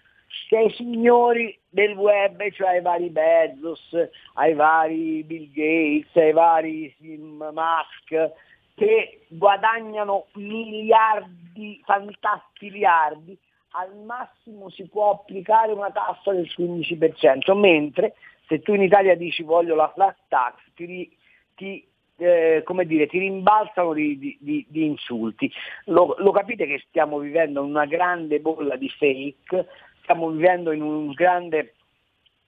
[0.50, 8.32] ai signori del web, cioè ai vari Bezos, ai vari Bill Gates, ai vari Musk,
[8.74, 13.36] che guadagnano miliardi, fantastiliardi,
[13.70, 18.14] al massimo si può applicare una tassa del 15%, mentre
[18.46, 21.14] se tu in Italia dici voglio la flat tax, ti,
[21.54, 21.86] ti
[22.18, 25.50] eh, come dire, ti rimbalzano di, di, di insulti.
[25.86, 29.66] Lo, lo, capite che stiamo vivendo una grande bolla di fake,
[30.06, 31.74] stiamo vivendo in un grande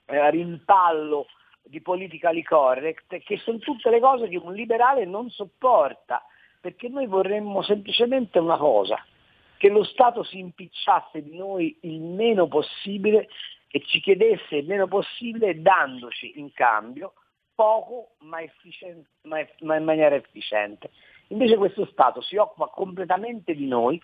[0.07, 1.27] eh, rimpallo
[1.65, 6.25] di politically correct, che sono tutte le cose che un liberale non sopporta,
[6.61, 9.05] perché noi vorremmo semplicemente una cosa,
[9.59, 13.29] che lo Stato si impicciasse di noi il meno possibile
[13.71, 17.13] e ci chiedesse il meno possibile dandoci in cambio
[17.55, 18.39] poco ma,
[19.23, 20.91] ma, ma in maniera efficiente.
[21.29, 24.01] Invece questo Stato si occupa completamente di noi,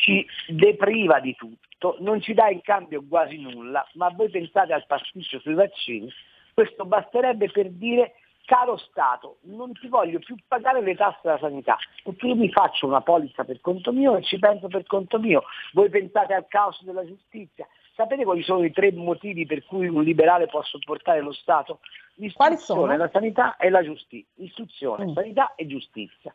[0.00, 4.86] ci depriva di tutto, non ci dà in cambio quasi nulla, ma voi pensate al
[4.86, 6.10] pasticcio sui vaccini,
[6.54, 11.78] questo basterebbe per dire caro Stato, non ti voglio più pagare le tasse della sanità,
[12.04, 15.44] io mi faccio una polizza per conto mio e ci penso per conto mio.
[15.72, 17.66] Voi pensate al caos della giustizia,
[18.00, 21.80] Sapete quali sono i tre motivi per cui un liberale può sopportare lo Stato?
[22.14, 24.42] L'istruzione, la sanità e la giustizia.
[24.42, 25.12] Istruzione, mm.
[25.12, 26.34] sanità e giustizia.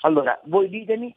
[0.00, 1.14] Allora, voi ditemi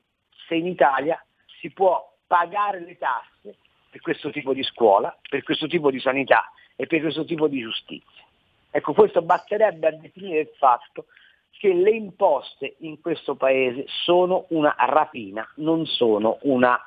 [0.47, 1.19] se in Italia
[1.59, 3.57] si può pagare le tasse
[3.89, 7.61] per questo tipo di scuola, per questo tipo di sanità e per questo tipo di
[7.61, 8.23] giustizia.
[8.71, 11.05] Ecco, questo basterebbe a definire il fatto
[11.51, 16.79] che le imposte in questo paese sono una rapina, non sono una,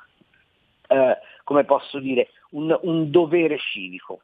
[0.87, 4.21] eh, come posso dire, un, un dovere civico.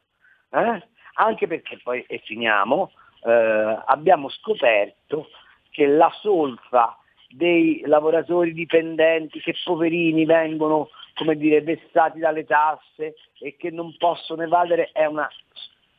[0.50, 0.88] Eh?
[1.14, 2.90] Anche perché poi, e finiamo,
[3.24, 5.28] eh, abbiamo scoperto
[5.70, 6.98] che la solfa
[7.30, 14.42] dei lavoratori dipendenti che poverini vengono come dire, vessati dalle tasse e che non possono
[14.42, 15.28] evadere è una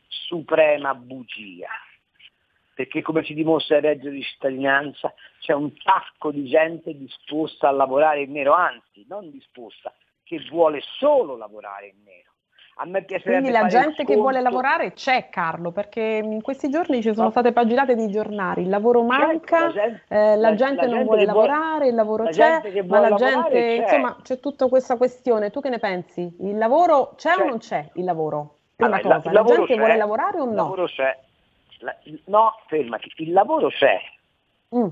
[0.08, 1.68] suprema bugia.
[2.74, 7.72] Perché come ci dimostra il reddito di cittadinanza c'è un sacco di gente disposta a
[7.72, 12.31] lavorare in nero, anzi non disposta, che vuole solo lavorare in nero.
[12.76, 17.02] A me piacerebbe Quindi la gente che vuole lavorare c'è, Carlo, perché in questi giorni
[17.02, 17.30] ci sono no.
[17.30, 18.62] state paginate di giornali.
[18.62, 21.60] Il lavoro certo, manca, la, gente, eh, la, la, gente, la, non gente vuole lavorare,
[21.74, 25.50] vuole, il lavoro c'è, ma la gente, insomma, c'è tutta questa questione.
[25.50, 26.34] Tu che ne pensi?
[26.40, 27.42] Il lavoro c'è, c'è.
[27.42, 28.56] o non c'è il lavoro?
[28.74, 29.76] Prima allora, cosa, la, gente c'è.
[29.76, 30.50] vuole lavorare o no?
[30.50, 31.18] Il lavoro c'è.
[32.24, 34.00] no, fermati, il lavoro c'è.
[34.74, 34.88] Mm.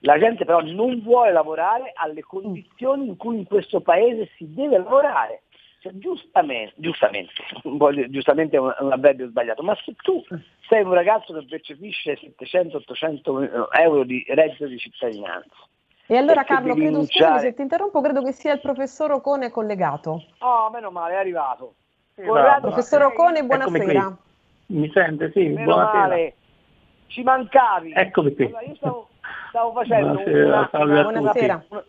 [0.00, 4.78] La gente però non vuole lavorare alle condizioni in cui in questo paese si deve
[4.78, 5.42] lavorare.
[5.84, 7.32] Cioè, giustamente, giustamente,
[8.08, 10.24] giustamente è un, un avverbio sbagliato, ma se tu
[10.66, 15.54] sei un ragazzo che percepisce 700-800 euro di reddito di cittadinanza,
[16.06, 20.24] e allora Carlo, credo, scusami se ti interrompo, credo che sia il professor Ocone collegato.
[20.38, 21.74] Oh, meno male, è arrivato.
[22.14, 24.16] Sì, Corrado, professor Ocone, buonasera.
[24.66, 26.06] Mi sente, sì, meno buonasera.
[26.06, 26.34] Male.
[27.08, 27.92] Ci mancavi.
[27.94, 28.46] Eccomi qui.
[28.46, 29.08] Allora, io stavo,
[29.48, 31.64] stavo facendo buonasera, una, una, buonasera.
[31.68, 31.84] Una,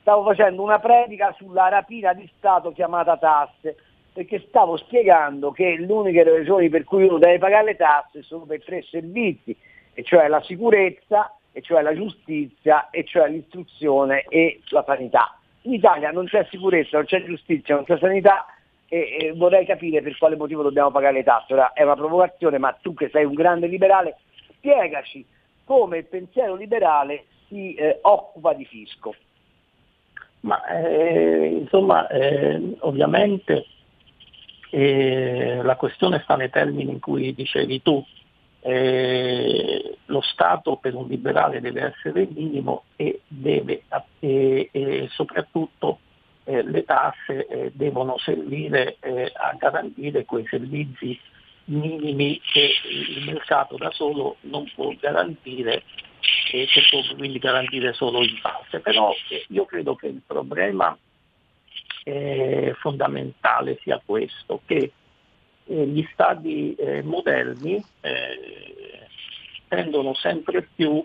[0.00, 3.76] stavo facendo una predica sulla rapina di Stato chiamata tasse,
[4.12, 8.44] perché stavo spiegando che le uniche ragioni per cui uno deve pagare le tasse sono
[8.44, 9.56] per tre servizi,
[9.94, 15.36] e cioè la sicurezza, e cioè la giustizia, e cioè l'istruzione e la sanità.
[15.62, 18.46] In Italia non c'è sicurezza, non c'è giustizia, non c'è sanità
[18.88, 21.52] e, e vorrei capire per quale motivo dobbiamo pagare le tasse.
[21.52, 24.18] Ora è una provocazione, ma tu che sei un grande liberale,
[24.52, 25.24] spiegaci
[25.64, 29.14] come il pensiero liberale si eh, occupa di fisco.
[30.40, 33.66] Ma eh, insomma, eh, ovviamente
[34.70, 38.02] eh, la questione sta nei termini in cui dicevi tu,
[38.62, 43.82] eh, lo Stato per un liberale deve essere minimo e, deve,
[44.18, 45.98] e soprattutto
[46.44, 48.96] eh, le tasse devono servire
[49.32, 51.18] a garantire quei servizi
[51.64, 55.82] minimi che il mercato da solo non può garantire
[56.52, 58.80] e che può quindi garantire solo in parte.
[58.80, 59.12] Però
[59.48, 60.96] io credo che il problema
[62.04, 64.92] eh, fondamentale sia questo, che
[65.66, 67.82] eh, gli stati eh, moderni
[69.68, 71.04] tendono sempre più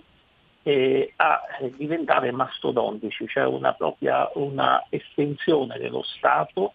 [1.17, 1.41] a
[1.77, 6.73] diventare mastodontici, cioè una propria una estensione dello Stato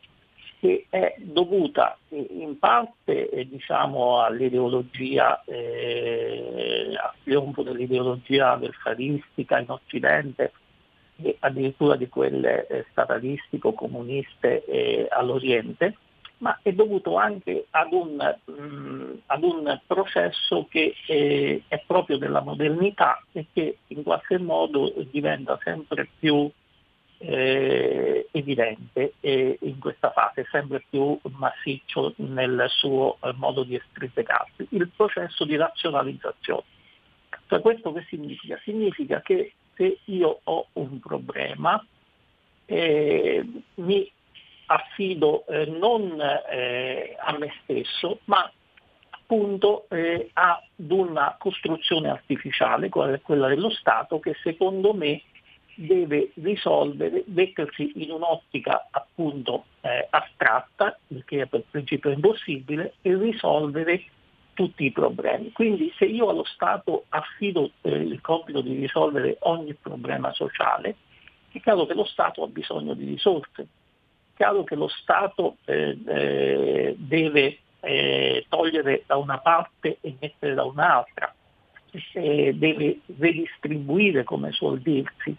[0.61, 5.45] che è dovuta in parte eh, diciamo, all'ideologia, al
[7.31, 10.53] trionfo dell'ideologia welfaristica in Occidente
[11.23, 15.97] e addirittura di quelle eh, statalistico-comuniste eh, all'Oriente,
[16.39, 22.41] ma è dovuto anche ad un, mm, ad un processo che eh, è proprio della
[22.41, 26.51] modernità e che in qualche modo diventa sempre più
[27.19, 35.45] eh, evidente in questa fase, sempre più massiccio nel suo modo di estrinsecarsi, il processo
[35.45, 36.65] di razionalizzazione.
[37.51, 38.57] Cioè questo che significa?
[38.63, 41.85] Significa che se io ho un problema
[42.65, 43.45] eh,
[43.75, 44.09] mi
[44.67, 46.17] affido eh, non
[46.49, 48.49] eh, a me stesso, ma
[49.11, 49.89] appunto
[50.33, 55.21] ad una costruzione artificiale, quella dello Stato, che secondo me
[55.75, 64.05] deve risolvere, mettersi in un'ottica appunto eh, astratta, che è per principio impossibile, e risolvere
[64.55, 65.53] tutti i problemi.
[65.53, 70.97] Quindi se io allo Stato affido eh, il compito di risolvere ogni problema sociale,
[71.51, 75.99] è chiaro che lo Stato ha bisogno di risorse, è chiaro che lo Stato eh,
[76.07, 81.35] eh deve eh, togliere da una parte e mettere da un'altra,
[82.13, 85.37] deve redistribuire come suol dirsi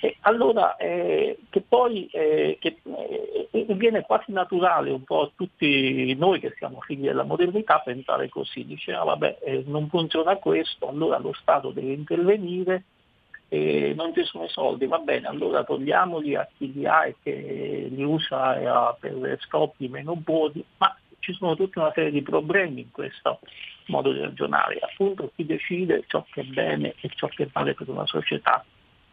[0.00, 6.14] e allora eh, che poi eh, che, eh, viene quasi naturale un po' a tutti
[6.14, 10.88] noi che siamo figli della modernità pensare così, dice ah, vabbè eh, non funziona questo,
[10.88, 12.84] allora lo Stato deve intervenire,
[13.50, 18.02] non ci sono soldi, va bene, allora togliamoli a chi li ha e che li
[18.04, 23.40] usa per scopi meno buoni, ma ci sono tutta una serie di problemi in questo
[23.86, 27.88] modo di ragionare, appunto chi decide ciò che è bene e ciò che vale per
[27.88, 28.64] una società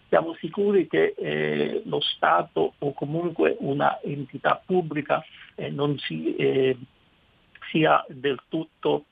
[0.10, 5.24] siamo sicuri che eh, lo Stato o comunque una entità pubblica
[5.56, 6.78] eh, non si, eh,
[7.70, 9.06] sia del tutto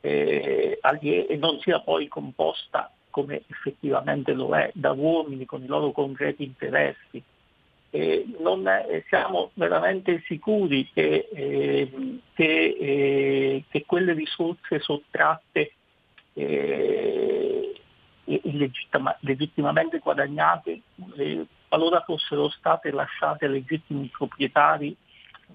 [0.00, 5.90] eh, e non sia poi composta come effettivamente lo è da uomini con i loro
[5.90, 7.22] concreti interessi.
[8.40, 15.72] non è, siamo veramente sicuri che, eh, che, eh, che quelle risorse sottratte
[16.34, 17.55] illegittima,
[19.20, 20.80] legittimamente guadagnate,
[21.16, 24.96] eh, qualora fossero state lasciate ai legittimi proprietari,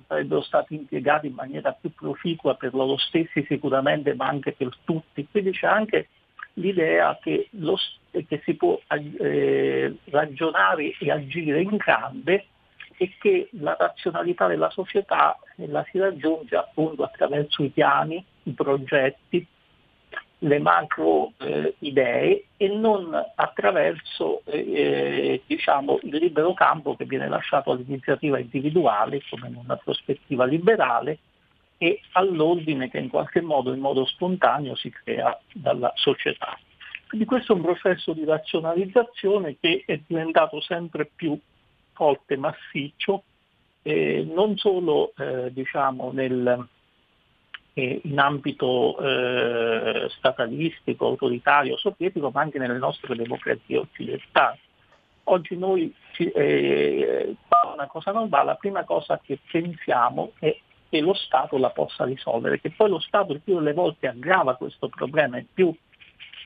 [0.07, 5.27] sarebbero stati impiegati in maniera più proficua per loro stessi sicuramente, ma anche per tutti.
[5.29, 6.07] Quindi c'è anche
[6.53, 7.77] l'idea che, lo,
[8.11, 8.79] che si può
[9.19, 12.45] eh, ragionare e agire in grande
[12.97, 19.45] e che la razionalità della società la si raggiunge appunto attraverso i piani, i progetti,
[20.43, 27.27] le macro eh, idee e non attraverso eh, eh, diciamo, il libero campo che viene
[27.27, 31.19] lasciato all'iniziativa individuale come in una prospettiva liberale
[31.77, 36.57] e all'ordine che in qualche modo, in modo spontaneo, si crea dalla società.
[37.07, 41.37] Quindi questo è un processo di razionalizzazione che è diventato sempre più
[41.93, 43.23] forte, massiccio,
[43.83, 46.67] eh, non solo eh, diciamo, nel,
[47.73, 54.59] in ambito eh, statalistico, autoritario, sovietico, ma anche nelle nostre democrazie occidentali.
[55.25, 57.35] Oggi noi eh,
[57.73, 60.57] una cosa normale, la prima cosa che pensiamo è
[60.89, 64.55] che lo Stato la possa risolvere, che poi lo Stato il più delle volte aggrava
[64.55, 65.73] questo problema e più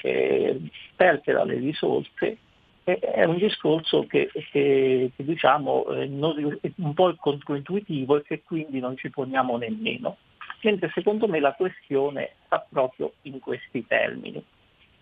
[0.04, 0.60] eh,
[0.96, 2.38] perde dalle risorse,
[2.84, 8.44] è un discorso che, che, che diciamo, eh, non, è un po' controintuitivo e che
[8.44, 10.18] quindi non ci poniamo nemmeno
[10.66, 14.44] mentre secondo me la questione sta proprio in questi termini.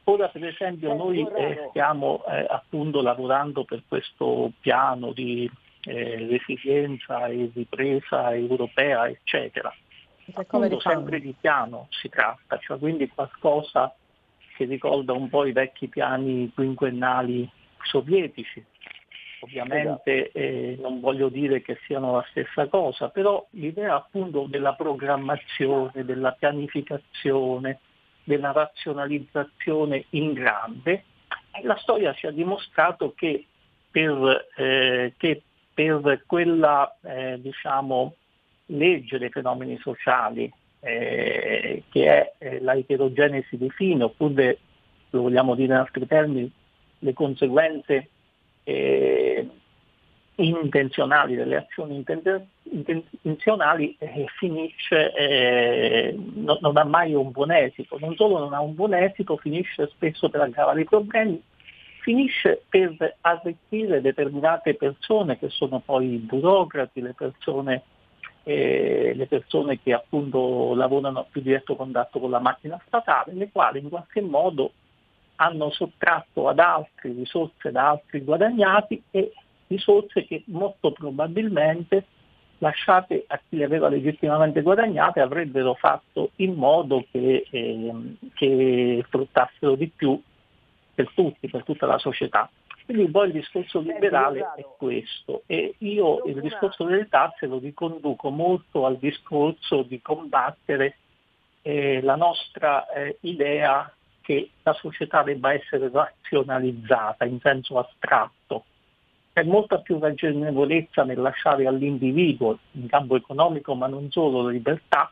[0.06, 5.50] Ora per esempio noi eh, stiamo eh, appunto lavorando per questo piano di
[5.86, 9.74] eh, resilienza e ripresa europea, eccetera.
[10.34, 13.94] Appunto sempre di piano si tratta, cioè quindi qualcosa
[14.56, 17.50] che ricorda un po' i vecchi piani quinquennali
[17.82, 18.64] sovietici,
[19.44, 26.06] Ovviamente eh, non voglio dire che siano la stessa cosa, però l'idea appunto della programmazione,
[26.06, 27.80] della pianificazione,
[28.24, 31.04] della razionalizzazione in grande,
[31.64, 33.46] la storia ci ha dimostrato che
[33.92, 35.42] per, eh, che
[35.74, 38.16] per quella eh, diciamo,
[38.68, 44.58] legge dei fenomeni sociali eh, che è eh, la eterogenesi di fine, oppure,
[45.10, 46.50] lo vogliamo dire in altri termini,
[47.00, 48.08] le conseguenze
[48.64, 49.48] eh,
[50.36, 52.04] intenzionali, delle azioni
[52.64, 57.98] intenzionali, eh, finisce, eh, no, non ha mai un buon esito.
[58.00, 61.42] Non solo non ha un buon esito, finisce spesso per aggravare i problemi,
[62.02, 67.84] finisce per arricchire determinate persone che sono poi i burocrati, le persone,
[68.44, 73.50] eh, le persone che appunto lavorano a più diretto contatto con la macchina statale, le
[73.52, 74.72] quali in qualche modo
[75.36, 79.34] hanno sottratto ad altri risorse da altri guadagnati e
[79.68, 82.06] risorse che molto probabilmente
[82.60, 87.94] lasciate a chi le aveva legittimamente guadagnate avrebbero fatto in modo che, eh,
[88.34, 90.20] che fruttassero di più
[90.94, 92.50] per tutti, per tutta la società.
[92.86, 98.30] Quindi poi il discorso liberale è questo e io il discorso delle tasse lo riconduco
[98.30, 100.98] molto al discorso di combattere
[101.62, 103.92] eh, la nostra eh, idea
[104.24, 108.64] che la società debba essere razionalizzata in senso astratto.
[109.34, 115.12] C'è molta più ragionevolezza nel lasciare all'individuo in campo economico, ma non solo, libertà,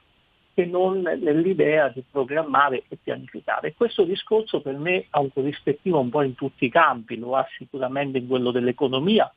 [0.53, 3.73] che non nell'idea di programmare e pianificare.
[3.73, 7.45] Questo discorso per me ha un corrispettivo un po' in tutti i campi, lo ha
[7.57, 9.31] sicuramente in quello dell'economia,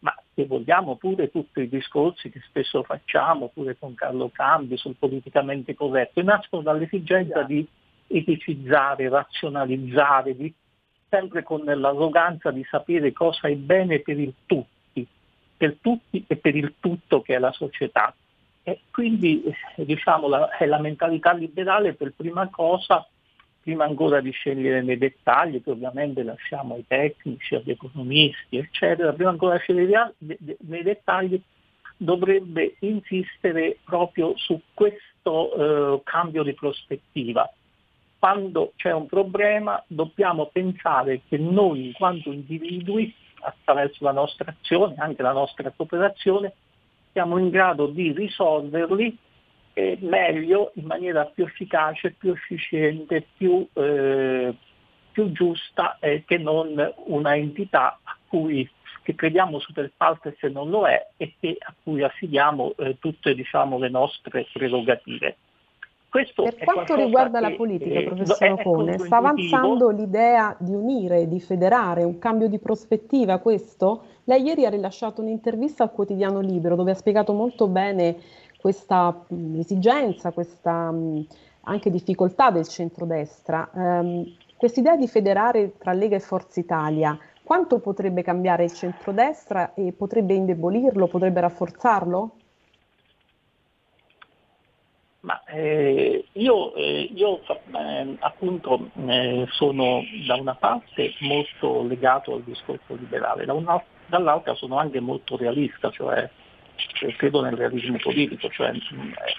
[0.00, 4.94] ma se vogliamo pure tutti i discorsi che spesso facciamo, pure con Carlo Cambi sul
[4.96, 7.66] politicamente corretto, nascono dall'esigenza di
[8.06, 10.52] eticizzare, razionalizzare, di,
[11.08, 15.06] sempre con l'arroganza di sapere cosa è bene per il tutti,
[15.56, 18.14] per tutti e per il tutto che è la società.
[18.62, 19.44] E quindi
[19.76, 23.06] diciamo, la, è la mentalità liberale per prima cosa,
[23.62, 29.30] prima ancora di scegliere nei dettagli, che ovviamente lasciamo ai tecnici, agli economisti, eccetera, prima
[29.30, 31.40] ancora di scegliere nei dettagli,
[31.96, 37.50] dovrebbe insistere proprio su questo eh, cambio di prospettiva.
[38.18, 44.94] Quando c'è un problema dobbiamo pensare che noi in quanto individui, attraverso la nostra azione,
[44.98, 46.52] anche la nostra cooperazione,
[47.12, 49.16] siamo in grado di risolverli
[49.74, 54.54] eh, meglio, in maniera più efficace, più efficiente, più, eh,
[55.12, 58.68] più giusta eh, che non una entità a cui
[59.02, 63.34] che crediamo super partes se non lo è e che, a cui affidiamo eh, tutte
[63.34, 65.36] diciamo, le nostre prerogative.
[66.16, 71.28] Questo per quanto riguarda che, la politica, eh, professor Ocone, sta avanzando l'idea di unire,
[71.28, 74.00] di federare, un cambio di prospettiva, questo?
[74.24, 78.16] Lei ieri ha rilasciato un'intervista al quotidiano Libero dove ha spiegato molto bene
[78.58, 81.26] questa mh, esigenza, questa mh,
[81.64, 83.68] anche difficoltà del centrodestra.
[83.74, 84.24] Um,
[84.56, 90.32] quest'idea di federare tra Lega e Forza Italia, quanto potrebbe cambiare il centrodestra e potrebbe
[90.32, 92.30] indebolirlo, potrebbe rafforzarlo?
[95.26, 102.44] Ma eh, io, eh, io eh, appunto eh, sono da una parte molto legato al
[102.44, 106.30] discorso liberale, da una, dall'altra sono anche molto realista, cioè
[107.00, 108.70] eh, credo nel realismo politico, cioè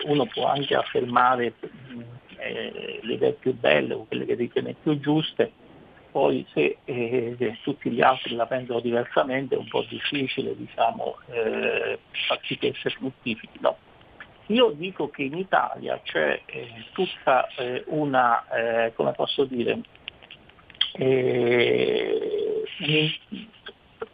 [0.08, 1.54] uno può anche affermare
[2.36, 5.54] eh, le idee più belle o quelle che ritiene più giuste,
[6.12, 6.80] poi se
[7.64, 12.74] tutti gli altri la pensano diversamente è un po' difficile diciamo, eh, far sì che
[12.76, 13.60] esse fruttifichi.
[13.62, 13.87] No.
[14.48, 18.43] Io dico che in Italia c'è eh, tutta eh, una,
[18.95, 19.82] come posso dire,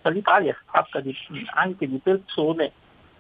[0.10, 1.16] l'Italia è fatta di,
[1.54, 2.72] anche di persone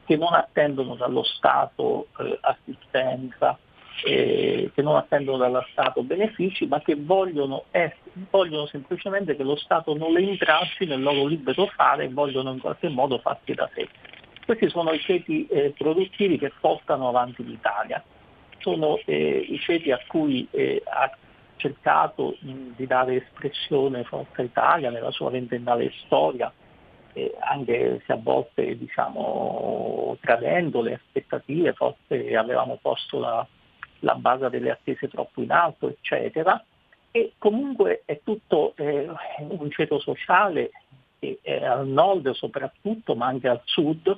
[0.05, 3.57] che non attendono dallo Stato eh, assistenza,
[4.05, 7.95] eh, che non attendono dallo Stato benefici, ma che vogliono, eh,
[8.29, 12.59] vogliono, semplicemente che lo Stato non le intracci nel loro libero fare e vogliono in
[12.59, 13.87] qualche modo farsi da sé.
[14.45, 18.03] Questi sono i ceti eh, produttivi che portano avanti l'Italia,
[18.59, 21.09] sono eh, i ceti a cui eh, ha
[21.55, 26.51] cercato mh, di dare espressione Forza Italia nella sua ventennale storia,
[27.39, 33.45] anche se a volte diciamo, tradendo le aspettative, forse avevamo posto la,
[33.99, 36.63] la base delle attese troppo in alto, eccetera.
[37.11, 40.71] E comunque è tutto eh, un ceto sociale
[41.19, 44.17] che è al nord soprattutto, ma anche al sud,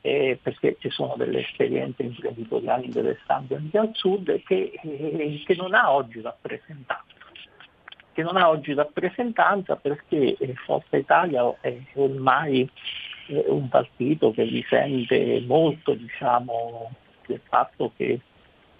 [0.00, 5.74] eh, perché ci sono delle esperienze imprenditoriali interessanti anche al sud, che, eh, che non
[5.74, 7.16] ha oggi rappresentato
[8.18, 12.68] che non ha oggi rappresentanza perché eh, Forza Italia è ormai
[13.28, 16.90] eh, un partito che risente molto diciamo,
[17.26, 18.18] del fatto che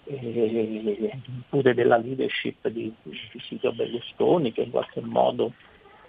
[0.03, 5.53] eh, pure della leadership di, di Silvio Berlusconi che in qualche modo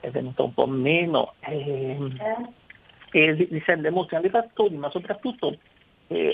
[0.00, 1.96] è venuta un po' meno eh,
[3.11, 5.56] e risente molto gli fattori ma soprattutto
[6.08, 6.32] eh,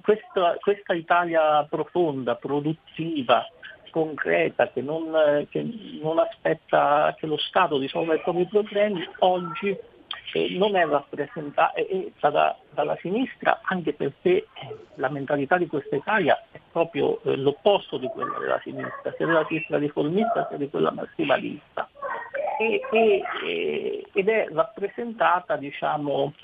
[0.00, 3.46] questa, questa Italia profonda, produttiva,
[3.90, 5.66] concreta che non, che
[6.02, 9.76] non, aspetta che lo Stato risolva i propri problemi, oggi
[10.32, 14.46] eh, non è rappresentata eh, dalla, dalla, sinistra anche perché eh,
[14.94, 19.44] la mentalità di questa Italia è proprio eh, l'opposto di quella della sinistra, sia della
[19.46, 21.88] sinistra riformista sia di quella massimalista.
[22.60, 26.34] E, e, ed è rappresentata diciamo,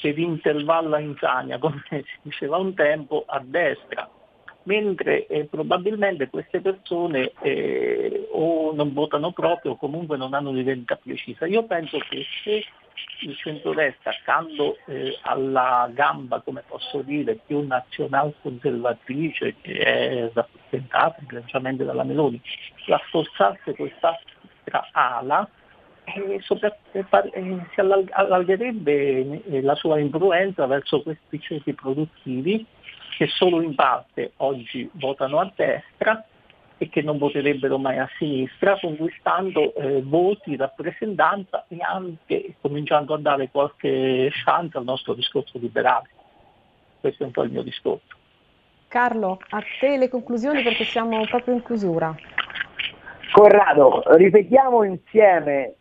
[0.00, 4.08] per intervalla insania, come si diceva un tempo, a destra
[4.66, 10.96] mentre eh, probabilmente queste persone eh, o non votano proprio o comunque non hanno un'identità
[10.96, 11.46] precisa.
[11.46, 12.64] Io penso che se
[13.20, 21.84] il centrodestra, stando eh, alla gamba, come posso dire, più nazional-conservatrice che è rappresentata egregiamente
[21.84, 22.40] dalla Meloni,
[22.86, 23.74] rafforzasse
[24.66, 25.48] quest'altra ala,
[26.04, 32.64] e si allargherebbe eh, la sua influenza verso questi ceti produttivi
[33.16, 36.24] che solo in parte oggi votano a destra
[36.78, 43.18] e che non voterebbero mai a sinistra, conquistando eh, voti, rappresentanza e anche cominciando a
[43.18, 46.10] dare qualche chance al nostro discorso liberale.
[47.00, 48.14] Questo è un po' il mio discorso.
[48.88, 52.14] Carlo, a te le conclusioni perché siamo proprio in chiusura.
[53.32, 55.74] Corrado, ripetiamo insieme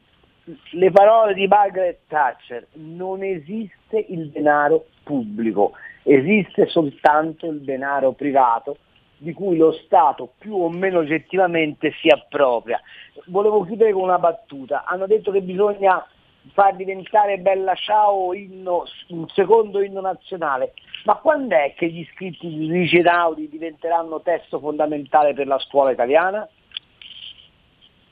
[0.71, 2.67] le parole di Margaret Thatcher.
[2.73, 5.73] Non esiste il denaro pubblico,
[6.03, 8.77] esiste soltanto il denaro privato
[9.17, 12.79] di cui lo Stato più o meno oggettivamente si appropria.
[13.27, 14.83] Volevo chiudere con una battuta.
[14.85, 16.05] Hanno detto che bisogna
[16.53, 20.73] far diventare Bella Ciao inno, un secondo inno nazionale.
[21.05, 25.91] Ma quando è che gli scritti di Luigi Einaudi diventeranno testo fondamentale per la scuola
[25.91, 26.47] italiana?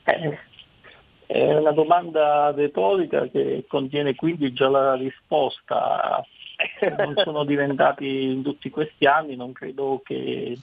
[0.04, 0.38] Eh,
[1.26, 6.24] è una domanda retorica che contiene quindi già la risposta.
[6.96, 10.56] Non sono diventati in tutti questi anni, non credo che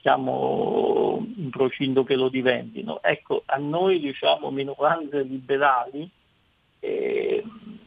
[0.00, 3.02] siamo in procinto che lo diventino.
[3.02, 6.08] Ecco, a noi diciamo minoranze liberali,
[6.80, 7.42] eh,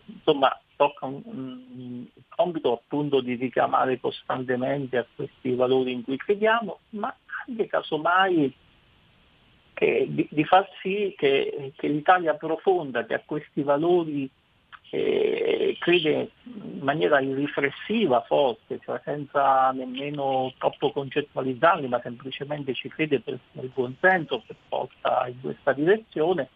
[0.06, 6.80] insomma, tocca un, un compito appunto di richiamare costantemente a questi valori in cui crediamo,
[6.90, 7.16] ma
[7.48, 8.54] anche casomai
[9.82, 14.30] eh, di, di, far sì che, che l'Italia profonda, che a questi valori
[14.92, 23.22] eh, crede in maniera irriflessiva, forte, cioè senza nemmeno troppo concettualizzarli, ma semplicemente ci crede
[23.22, 26.48] per il buon senso che porta in questa direzione,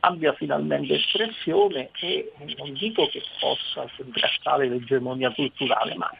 [0.00, 6.10] abbia finalmente espressione e non dico che possa contrastare l'egemonia culturale, ma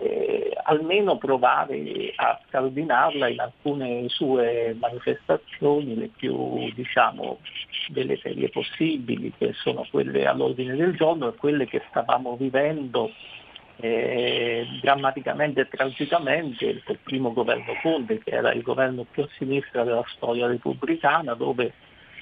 [0.00, 7.38] eh, almeno provare a scardinarla in alcune sue manifestazioni, le più diciamo
[7.88, 13.10] delle serie possibili, che sono quelle all'ordine del giorno e quelle che stavamo vivendo
[13.76, 19.84] eh, drammaticamente e tragicamente col primo governo Conte, che era il governo più a sinistra
[19.84, 21.74] della storia repubblicana, dove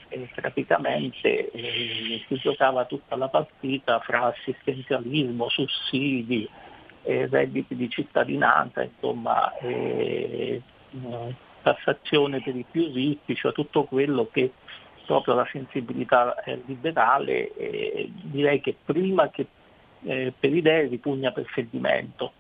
[0.09, 6.49] eh, praticamente eh, si giocava tutta la partita fra assistenzialismo, sussidi,
[7.09, 10.61] eh, redditi di cittadinanza, insomma, eh,
[11.63, 14.53] tassazione per i più ricchi, cioè tutto quello che
[15.07, 19.47] proprio la sensibilità eh, liberale eh, direi che prima che
[20.03, 22.33] eh, per idee ripugna per sentimento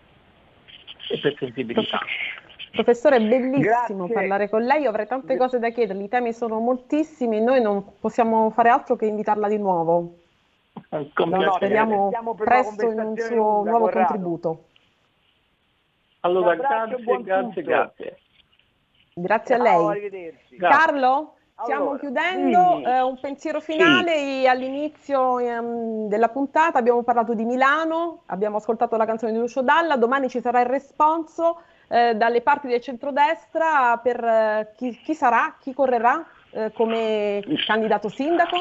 [1.09, 2.01] e per sensibilità.
[2.73, 4.12] Professore, è bellissimo Grazie.
[4.12, 7.99] parlare con lei, io avrei tante cose da chiederle, i temi sono moltissimi, noi non
[7.99, 10.28] possiamo fare altro che invitarla di nuovo.
[10.91, 14.07] No, no, speriamo presto in un suo nuovo Corrado.
[14.07, 14.64] contributo.
[16.20, 18.18] Allora, grazie, grazie, grazie.
[19.14, 20.34] Grazie a lei.
[20.59, 21.34] Carlo?
[21.61, 22.82] Stiamo allora, chiudendo, sì.
[22.84, 24.47] eh, un pensiero finale sì.
[24.47, 29.97] all'inizio ehm, della puntata abbiamo parlato di Milano, abbiamo ascoltato la canzone di Lucio Dalla,
[29.97, 35.57] domani ci sarà il responso eh, dalle parti del centrodestra per eh, chi, chi, sarà,
[35.59, 38.57] chi correrà eh, come candidato sindaco,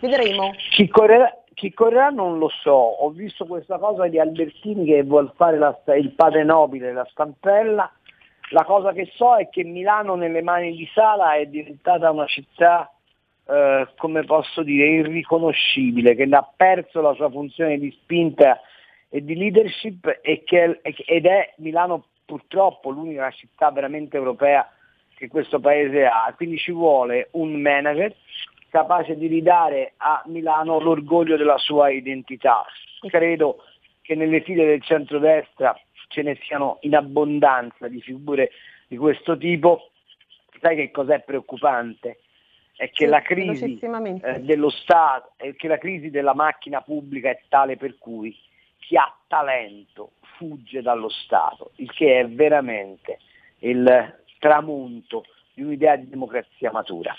[0.00, 0.50] vedremo.
[0.72, 5.30] Chi correrà, chi correrà non lo so, ho visto questa cosa di Albertini che vuole
[5.36, 7.92] fare la, il padre nobile, la stampella,
[8.52, 12.90] la cosa che so è che Milano nelle mani di Sala è diventata una città,
[13.46, 18.58] eh, come posso dire, irriconoscibile, che ha perso la sua funzione di spinta
[19.10, 24.66] e di leadership e che, ed è Milano purtroppo l'unica città veramente europea
[25.14, 28.16] che questo paese ha, quindi ci vuole un manager
[28.70, 32.64] capace di ridare a Milano l'orgoglio della sua identità.
[33.06, 33.64] Credo
[34.00, 38.50] che nelle file del centrodestra ce ne siano in abbondanza di figure
[38.86, 39.90] di questo tipo.
[40.60, 42.20] Sai che cos'è preoccupante?
[42.76, 47.28] È che sì, la crisi eh, dello Stato, è che la crisi della macchina pubblica
[47.28, 48.34] è tale per cui
[48.78, 53.18] chi ha talento fugge dallo Stato, il che è veramente
[53.58, 57.14] il tramonto di un'idea di democrazia matura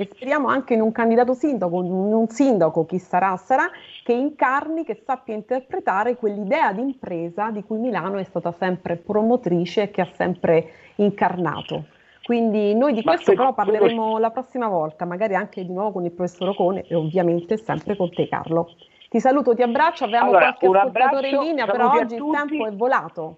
[0.00, 3.70] e speriamo anche in un candidato sindaco, in un sindaco, chi sarà, sarà,
[4.02, 9.82] che incarni, che sappia interpretare quell'idea di impresa di cui Milano è stata sempre promotrice
[9.82, 11.84] e che ha sempre incarnato.
[12.22, 16.04] Quindi noi di Ma questo però parleremo la prossima volta, magari anche di nuovo con
[16.06, 18.70] il professor Ocone e ovviamente sempre con te Carlo.
[19.10, 22.72] Ti saluto, ti abbraccio, abbiamo allora, qualche ascoltatore in linea, però oggi il tempo è
[22.72, 23.36] volato.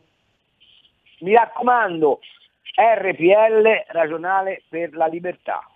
[1.21, 2.21] Mi raccomando,
[2.77, 5.67] RPL ragionale per la libertà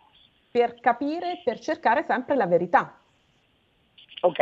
[0.57, 2.99] per capire, per cercare sempre la verità.
[4.23, 4.39] Ok,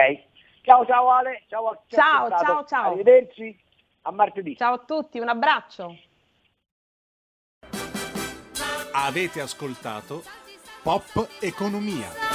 [0.63, 2.93] Ciao ciao Ale, ciao a ha Ciao, ciao, ciao.
[2.93, 3.59] Arrivederci,
[4.03, 4.57] a martedì.
[4.57, 5.99] Ciao a tutti, un abbraccio.
[8.93, 10.23] Avete ascoltato
[10.85, 12.34] Pop Economia.